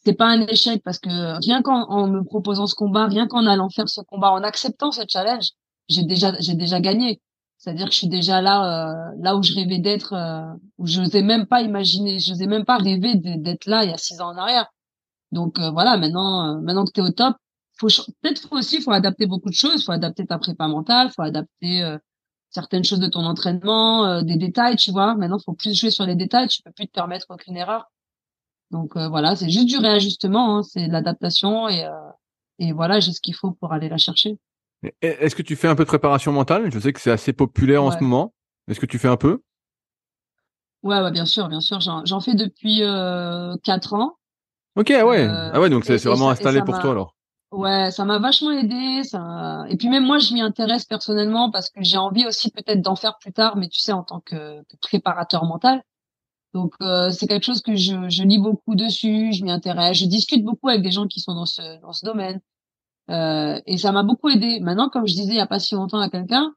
[0.07, 1.11] c'est pas un échec parce que
[1.45, 5.03] rien qu'en me proposant ce combat, rien qu'en allant faire ce combat, en acceptant ce
[5.09, 5.51] challenge,
[5.89, 7.21] j'ai déjà, j'ai déjà gagné.
[7.59, 10.45] C'est-à-dire que je suis déjà là, euh, là où je rêvais d'être, euh,
[10.79, 13.93] où je n'osais même pas imaginer, je n'osais même pas rêver d'être là il y
[13.93, 14.67] a six ans en arrière.
[15.33, 17.37] Donc euh, voilà, maintenant, maintenant que tu es au top,
[17.79, 17.89] faut
[18.23, 21.83] peut-être faut aussi faut adapter beaucoup de choses faut adapter ta prépa mentale faut adapter
[21.83, 21.99] euh,
[22.51, 26.05] certaines choses de ton entraînement euh, des détails tu vois maintenant faut plus jouer sur
[26.05, 27.91] les détails tu peux plus te permettre aucune erreur
[28.71, 31.89] donc euh, voilà c'est juste du réajustement hein, c'est de l'adaptation et
[32.59, 34.39] et voilà j'ai ce qu'il faut pour aller la chercher.
[35.03, 36.71] Est-ce que tu fais un peu de préparation mentale?
[36.73, 38.33] Je sais que c'est assez populaire en ce moment.
[38.69, 39.43] Est-ce que tu fais un peu?
[40.83, 41.81] Ouais, ouais bien sûr bien sûr.
[41.81, 42.81] J'en fais depuis
[43.63, 44.17] quatre ans.
[44.77, 45.27] Ok ouais.
[45.29, 47.17] Ah ouais donc c'est vraiment installé pour toi alors.
[47.53, 49.05] Ouais, ça m'a vachement aidé.
[49.05, 49.65] Ça...
[49.69, 52.97] Et puis même moi, je m'y intéresse personnellement parce que j'ai envie aussi peut-être d'en
[52.97, 55.83] faire plus tard, mais tu sais, en tant que, préparateur mental.
[56.57, 60.07] Donc euh, c'est quelque chose que je, je lis beaucoup dessus, je m'y intéresse, je
[60.07, 62.41] discute beaucoup avec des gens qui sont dans ce dans ce domaine.
[63.11, 64.59] Euh, et ça m'a beaucoup aidé.
[64.61, 66.55] Maintenant, comme je disais il y a pas si longtemps à quelqu'un,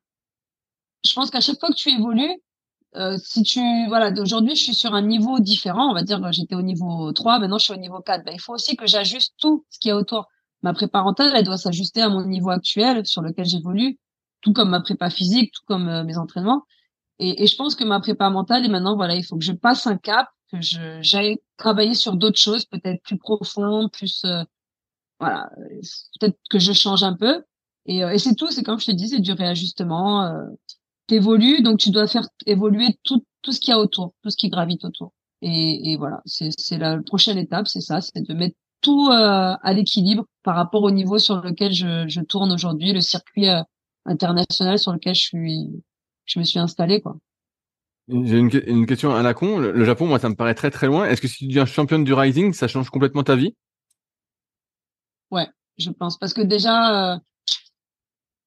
[1.04, 2.32] je pense qu'à chaque fois que tu évolues,
[2.96, 6.56] euh, si tu voilà, aujourd'hui je suis sur un niveau différent, on va dire j'étais
[6.56, 8.24] au niveau 3, maintenant je suis au niveau 4.
[8.24, 10.30] Ben, il faut aussi que j'ajuste tout ce qui est autour
[10.62, 14.00] ma prépa mentale, elle doit s'ajuster à mon niveau actuel sur lequel j'évolue,
[14.40, 16.64] tout comme ma prépa physique, tout comme euh, mes entraînements.
[17.20, 19.52] Et, et, je pense que ma prépa mentale, et maintenant, voilà, il faut que je
[19.52, 24.44] passe un cap, que je j'aille travailler sur d'autres choses, peut-être plus profondes, plus, euh,
[25.20, 25.50] voilà,
[26.20, 27.44] peut-être que je change un peu.
[27.86, 30.24] Et, euh, et c'est tout, c'est comme je te dis, c'est du réajustement.
[30.24, 30.46] Euh,
[31.08, 34.38] T'évolues, donc tu dois faire évoluer tout, tout ce qu'il y a autour, tout ce
[34.38, 35.12] qui gravite autour.
[35.42, 39.74] Et, et voilà, c'est la prochaine étape, c'est ça, c'est de mettre tout euh, à
[39.74, 43.62] l'équilibre par rapport au niveau sur lequel je, je tourne aujourd'hui, le circuit euh,
[44.06, 45.70] international sur lequel je suis,
[46.30, 47.18] je me suis installé, quoi.
[48.08, 49.60] J'ai une, une, question à la con.
[49.60, 51.06] Le, Japon, moi, ça me paraît très très loin.
[51.06, 53.56] Est-ce que si tu deviens championne du Rising, ça change complètement ta vie?
[55.30, 56.18] Ouais, je pense.
[56.18, 57.20] Parce que déjà, euh,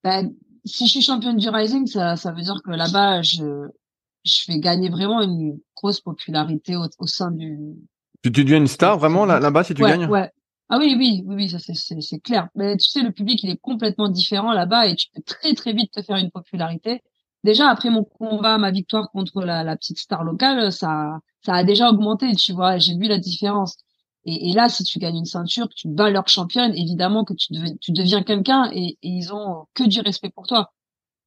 [0.02, 0.22] bah,
[0.64, 3.68] si je suis championne du Rising, ça, ça veut dire que là-bas, je,
[4.24, 7.56] je vais gagner vraiment une grosse popularité au, au sein du,
[8.22, 10.06] tu, tu deviens une star vraiment là, là-bas si tu gagnes?
[10.06, 10.30] Ouais.
[10.68, 12.48] Ah oui, oui, oui, oui, ça c'est, c'est, clair.
[12.54, 15.72] Mais tu sais, le public il est complètement différent là-bas et tu peux très très
[15.72, 17.02] vite te faire une popularité.
[17.44, 21.64] Déjà après mon combat, ma victoire contre la, la petite star locale, ça, ça a
[21.64, 22.78] déjà augmenté, tu vois.
[22.78, 23.76] J'ai vu la différence.
[24.24, 27.52] Et, et, là, si tu gagnes une ceinture, tu bats leur championne, évidemment que tu,
[27.52, 30.72] deviens, tu deviens quelqu'un et, et, ils ont que du respect pour toi.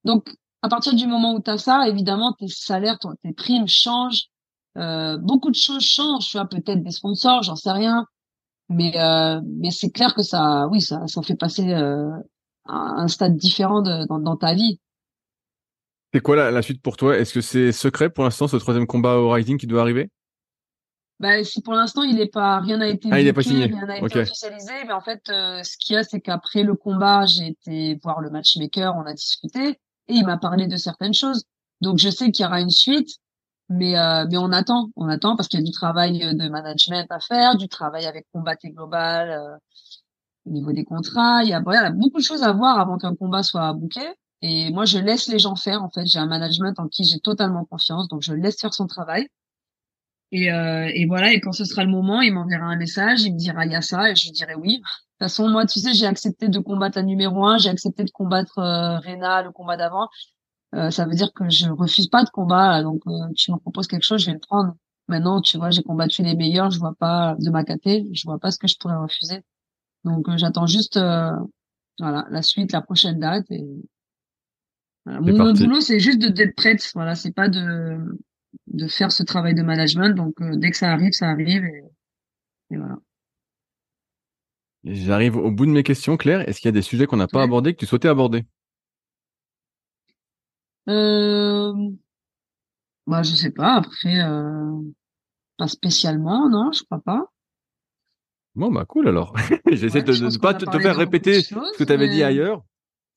[0.05, 4.28] Donc, à partir du moment où tu as ça, évidemment, tes salaires, tes primes changent.
[4.78, 8.05] Euh, beaucoup de choses changent, tu vois, peut-être des sponsors, j'en sais rien,
[8.70, 12.09] mais euh, mais c'est clair que ça, oui, ça, ça fait passer euh,
[12.66, 14.80] un stade différent de, dans, dans ta vie.
[16.16, 17.18] C'est quoi la, la, suite pour toi?
[17.18, 20.09] Est-ce que c'est secret pour l'instant ce troisième combat au Rising qui doit arriver?
[21.20, 23.66] Bah, si pour l'instant il est pas, rien n'a été, ah, il est pas signé.
[23.66, 26.74] rien n'a été officialisé, mais en fait, euh, ce qu'il y a, c'est qu'après le
[26.74, 31.13] combat, j'ai été voir le matchmaker, on a discuté, et il m'a parlé de certaines
[31.13, 31.43] choses.
[31.82, 33.18] Donc je sais qu'il y aura une suite,
[33.68, 36.47] mais euh, mais on attend, on attend parce qu'il y a du travail euh, de
[36.47, 39.57] management à faire, du travail avec Combat et Global euh,
[40.45, 41.43] au niveau des contrats.
[41.43, 43.99] Il y a, voilà, beaucoup de choses à voir avant qu'un combat soit booké.
[44.47, 45.81] Et moi, je laisse les gens faire.
[45.81, 48.85] En fait, j'ai un management en qui j'ai totalement confiance, donc je laisse faire son
[48.85, 49.27] travail.
[50.31, 51.33] Et, euh, et voilà.
[51.33, 53.75] Et quand ce sera le moment, il m'enverra un message, il me dira il y
[53.75, 54.77] a ça, et je lui dirai oui.
[54.77, 54.87] De toute
[55.17, 58.59] façon, moi, tu sais, j'ai accepté de combattre à numéro un, j'ai accepté de combattre
[58.59, 60.09] euh, Rena, le combat d'avant.
[60.75, 62.83] Euh, ça veut dire que je refuse pas de combat.
[62.83, 64.75] Donc, euh, tu me proposes quelque chose, je vais le prendre.
[65.07, 68.37] Maintenant, tu vois, j'ai combattu les meilleurs, je vois pas de ma caté, je vois
[68.37, 69.43] pas ce que je pourrais refuser.
[70.03, 70.99] Donc, euh, j'attends juste,
[71.99, 73.47] voilà, la suite, la prochaine date.
[75.05, 76.91] Mon, boulot, c'est juste d'être prête.
[76.95, 77.99] Voilà, c'est pas de
[78.67, 80.15] de faire ce travail de management.
[80.15, 81.63] Donc, dès que ça arrive, ça arrive.
[81.63, 81.83] Et,
[82.71, 82.97] et voilà.
[84.83, 86.47] J'arrive au bout de mes questions, Claire.
[86.47, 88.45] Est-ce qu'il y a des sujets qu'on n'a pas abordés que tu souhaitais aborder?
[90.87, 91.73] Euh...
[93.07, 93.75] Bah, je sais pas.
[93.75, 94.81] Après, euh...
[95.57, 97.31] pas spécialement, non, je crois pas.
[98.53, 99.35] Bon, bah cool alors.
[99.69, 102.63] J'essaie de ne pas te, faire répéter ce que tu avais dit ailleurs.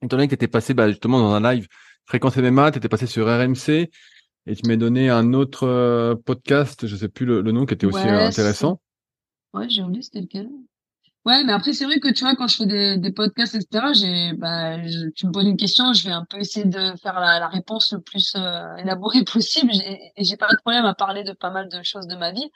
[0.02, 1.66] Étant donné que tu étais passé bah, justement dans un live
[2.04, 3.90] Fréquence MMA, tu étais passé sur RMC
[4.46, 7.86] et tu m'as donné un autre euh, podcast, je sais plus le, nom, qui était
[7.86, 8.80] aussi intéressant.
[9.52, 10.48] Ouais, j'ai oublié c'était lequel.
[11.26, 13.88] Ouais, mais après, c'est vrai que tu vois, quand je fais des, des podcasts, etc.,
[13.92, 14.78] j'ai, bah,
[15.14, 17.92] tu me poses une question, je vais un peu essayer de faire la, la réponse
[17.92, 19.72] le plus euh, élaborée possible.
[19.74, 22.48] Et, j'ai pas de problème à parler de pas mal de choses de ma vie.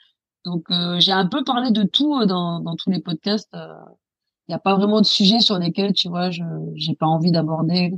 [0.45, 0.65] Donc
[0.97, 3.55] j'ai un peu parlé de tout dans, dans tous les podcasts.
[4.47, 6.43] Il n'y a pas vraiment de sujets sur lesquels, tu vois, je
[6.75, 7.93] j'ai pas envie d'aborder.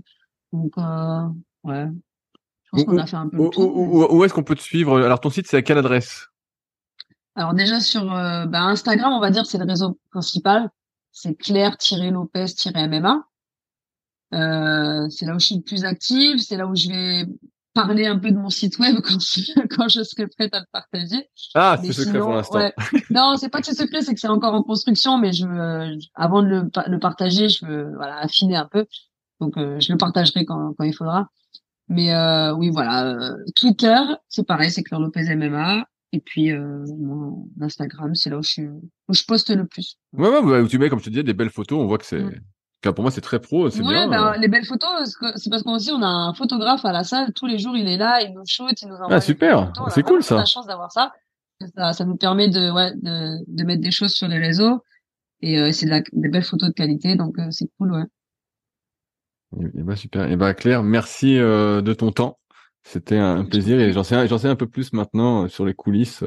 [0.54, 1.88] Donc ouais,
[2.64, 4.12] je pense qu'on a fait un peu le tour.
[4.14, 5.02] Où, est-ce qu'on peut te suivre?
[5.02, 6.28] Alors ton site, c'est à quelle adresse?
[7.36, 10.70] Alors déjà sur bah, Instagram, on va dire c'est le réseau principal.
[11.12, 13.26] C'est Claire-Lopez-MMA.
[14.34, 17.26] Euh, c'est là où je suis le plus active, c'est là où je vais
[17.76, 20.65] parler un peu de mon site web quand je, quand je serai prête à le
[20.71, 21.30] partager.
[21.53, 22.57] Ah, c'est secret pour l'instant.
[22.57, 22.73] Ouais.
[23.11, 25.97] Non, c'est pas que c'est secret, c'est que c'est encore en construction, mais je veux,
[26.15, 28.86] avant de le, le, partager, je veux voilà affiner un peu.
[29.39, 31.30] Donc euh, je le partagerai quand, quand il faudra.
[31.88, 33.07] Mais euh, oui, voilà.
[33.07, 33.99] Euh, Twitter,
[34.30, 35.86] c'est pareil, c'est Claire Lopez MMA.
[36.13, 39.97] Et puis euh, mon Instagram, c'est là où je, où je poste le plus.
[40.13, 41.78] Ouais, ouais, ouais, tu mets, comme je te disais, des belles photos.
[41.80, 42.23] On voit que c'est
[42.93, 44.07] pour moi, c'est très pro, c'est bien.
[44.07, 47.47] Ben, Les belles photos, c'est parce qu'on on a un photographe à la salle tous
[47.47, 49.15] les jours, il est là, il nous shoot, il nous envoie.
[49.15, 50.36] Ah super, c'est cool ça.
[50.36, 51.11] On a la chance d'avoir ça.
[51.75, 51.93] ça.
[51.93, 52.05] ça.
[52.05, 54.81] nous permet de, ouais, de, de mettre des choses sur les réseaux
[55.41, 58.05] et euh, c'est de des belles photos de qualité, donc euh, c'est cool, ouais.
[59.61, 60.29] Et, bah super.
[60.29, 62.39] Et bah Claire, merci euh, de ton temps.
[62.83, 66.23] C'était un, plaisir et j'en sais, j'en sais un peu plus maintenant sur les coulisses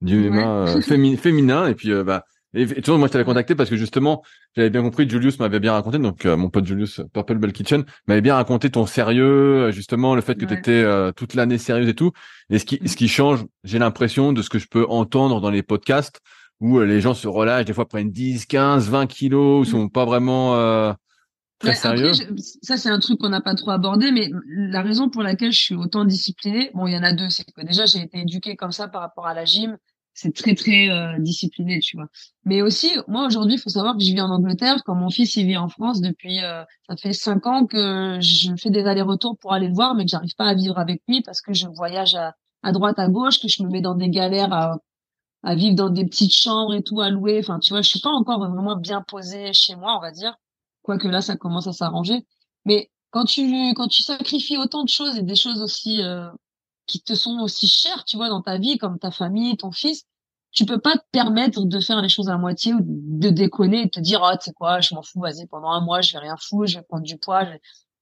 [0.00, 0.80] du MMA
[1.16, 2.24] féminin et puis bah
[2.54, 4.22] et, toujours, moi, je t'avais contacté parce que justement,
[4.54, 7.84] j'avais bien compris, Julius m'avait bien raconté, donc euh, mon pote Julius Purple Bell Kitchen
[8.06, 11.58] m'avait bien raconté ton sérieux, euh, justement, le fait que tu étais euh, toute l'année
[11.58, 12.12] sérieuse et tout.
[12.50, 15.50] Et ce qui, ce qui change, j'ai l'impression de ce que je peux entendre dans
[15.50, 16.20] les podcasts
[16.60, 20.94] où les gens se relâchent, des fois prennent 10, 15, 20 kilos, sont pas vraiment
[21.58, 22.12] très sérieux.
[22.62, 25.60] ça, c'est un truc qu'on n'a pas trop abordé, mais la raison pour laquelle je
[25.60, 28.54] suis autant disciplinée, bon, il y en a deux, c'est que déjà, j'ai été éduquée
[28.54, 29.76] comme ça par rapport à la gym
[30.14, 32.06] c'est très très euh, discipliné, tu vois.
[32.44, 35.36] Mais aussi, moi aujourd'hui, il faut savoir que je vis en Angleterre, quand mon fils
[35.36, 39.38] il vit en France depuis, euh, ça fait cinq ans que je fais des allers-retours
[39.38, 41.66] pour aller le voir, mais que j'arrive pas à vivre avec lui parce que je
[41.66, 44.78] voyage à, à droite, à gauche, que je me mets dans des galères à,
[45.42, 47.38] à vivre dans des petites chambres et tout à louer.
[47.40, 50.36] Enfin, tu vois, je suis pas encore vraiment bien posée chez moi, on va dire.
[50.82, 52.24] Quoique là, ça commence à s'arranger.
[52.64, 53.42] Mais quand tu
[53.74, 56.28] quand tu sacrifies autant de choses et des choses aussi euh,
[56.86, 60.04] qui te sont aussi chers, tu vois, dans ta vie, comme ta famille, ton fils,
[60.52, 63.90] tu peux pas te permettre de faire les choses à moitié ou de déconner et
[63.90, 66.18] te dire, ah, tu sais quoi, je m'en fous, vas-y, pendant un mois, je vais
[66.18, 67.46] rien foutre, je vais prendre du poids.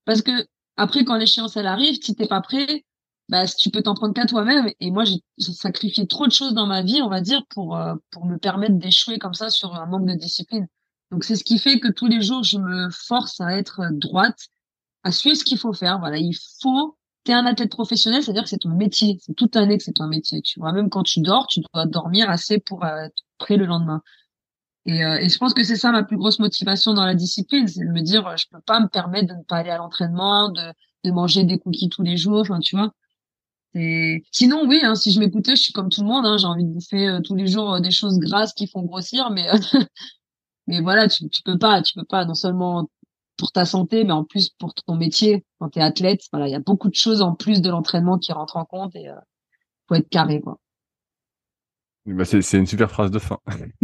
[0.05, 2.85] Parce que, après, quand l'échéance, elle arrive, si t'es pas prêt,
[3.29, 4.69] bah, tu peux t'en prendre qu'à toi-même.
[4.81, 5.21] Et moi, j'ai
[5.53, 8.75] sacrifié trop de choses dans ma vie, on va dire, pour, euh, pour me permettre
[8.75, 10.67] d'échouer comme ça sur un manque de discipline.
[11.11, 14.47] Donc, c'est ce qui fait que tous les jours, je me force à être droite,
[15.03, 15.99] à suivre ce qu'il faut faire.
[15.99, 19.17] Voilà, il faut t'es un athlète professionnel, c'est-à-dire que c'est ton métier.
[19.21, 20.41] C'est toute l'année que c'est ton métier.
[20.41, 23.65] Tu vois, même quand tu dors, tu dois dormir assez pour euh, être prêt le
[23.65, 24.01] lendemain.
[24.85, 27.67] Et, euh, et je pense que c'est ça ma plus grosse motivation dans la discipline,
[27.67, 30.49] c'est de me dire, je peux pas me permettre de ne pas aller à l'entraînement,
[30.49, 32.41] de, de manger des cookies tous les jours.
[32.41, 32.91] Enfin, tu vois.
[33.73, 36.25] Et sinon, oui, hein, si je m'écoutais, je suis comme tout le monde.
[36.25, 39.29] Hein, j'ai envie de bouffer euh, tous les jours des choses grasses qui font grossir,
[39.31, 39.47] mais
[40.67, 42.89] mais voilà, tu, tu peux pas, tu peux pas non seulement
[43.37, 46.21] pour ta santé, mais en plus pour ton métier quand tu es athlète.
[46.31, 48.95] Voilà, il y a beaucoup de choses en plus de l'entraînement qui rentrent en compte
[48.95, 49.15] et euh,
[49.87, 50.59] faut être carré quoi.
[52.07, 53.37] Bah c'est une super phrase de fin.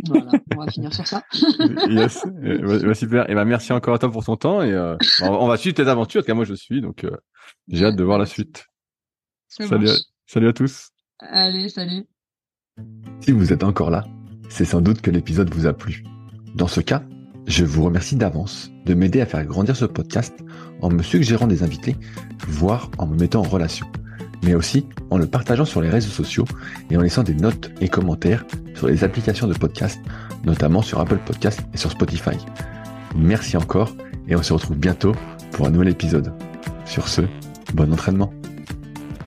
[0.08, 1.24] Voilà, on va finir sur ça.
[1.88, 3.30] yes, bah, super.
[3.30, 5.88] Et bah merci encore à toi pour ton temps et euh, on va suivre tes
[5.88, 6.26] aventures.
[6.26, 7.16] Car moi je suis donc euh,
[7.68, 8.66] j'ai hâte de voir la suite.
[9.50, 9.90] Salut,
[10.26, 10.90] salut à tous.
[11.20, 12.06] Allez, salut.
[13.22, 14.04] Si vous êtes encore là,
[14.50, 16.04] c'est sans doute que l'épisode vous a plu.
[16.56, 17.04] Dans ce cas,
[17.48, 20.34] je vous remercie d'avance de m'aider à faire grandir ce podcast
[20.82, 21.96] en me suggérant des invités,
[22.48, 23.88] voire en me mettant en relation,
[24.44, 26.46] mais aussi en le partageant sur les réseaux sociaux
[26.92, 28.46] et en laissant des notes et commentaires
[28.76, 30.00] sur les applications de podcast,
[30.46, 32.38] notamment sur Apple Podcast et sur Spotify.
[33.16, 33.96] Merci encore
[34.28, 35.14] et on se retrouve bientôt
[35.52, 36.34] pour un nouvel épisode.
[36.86, 37.22] Sur ce,
[37.74, 38.32] bon entraînement.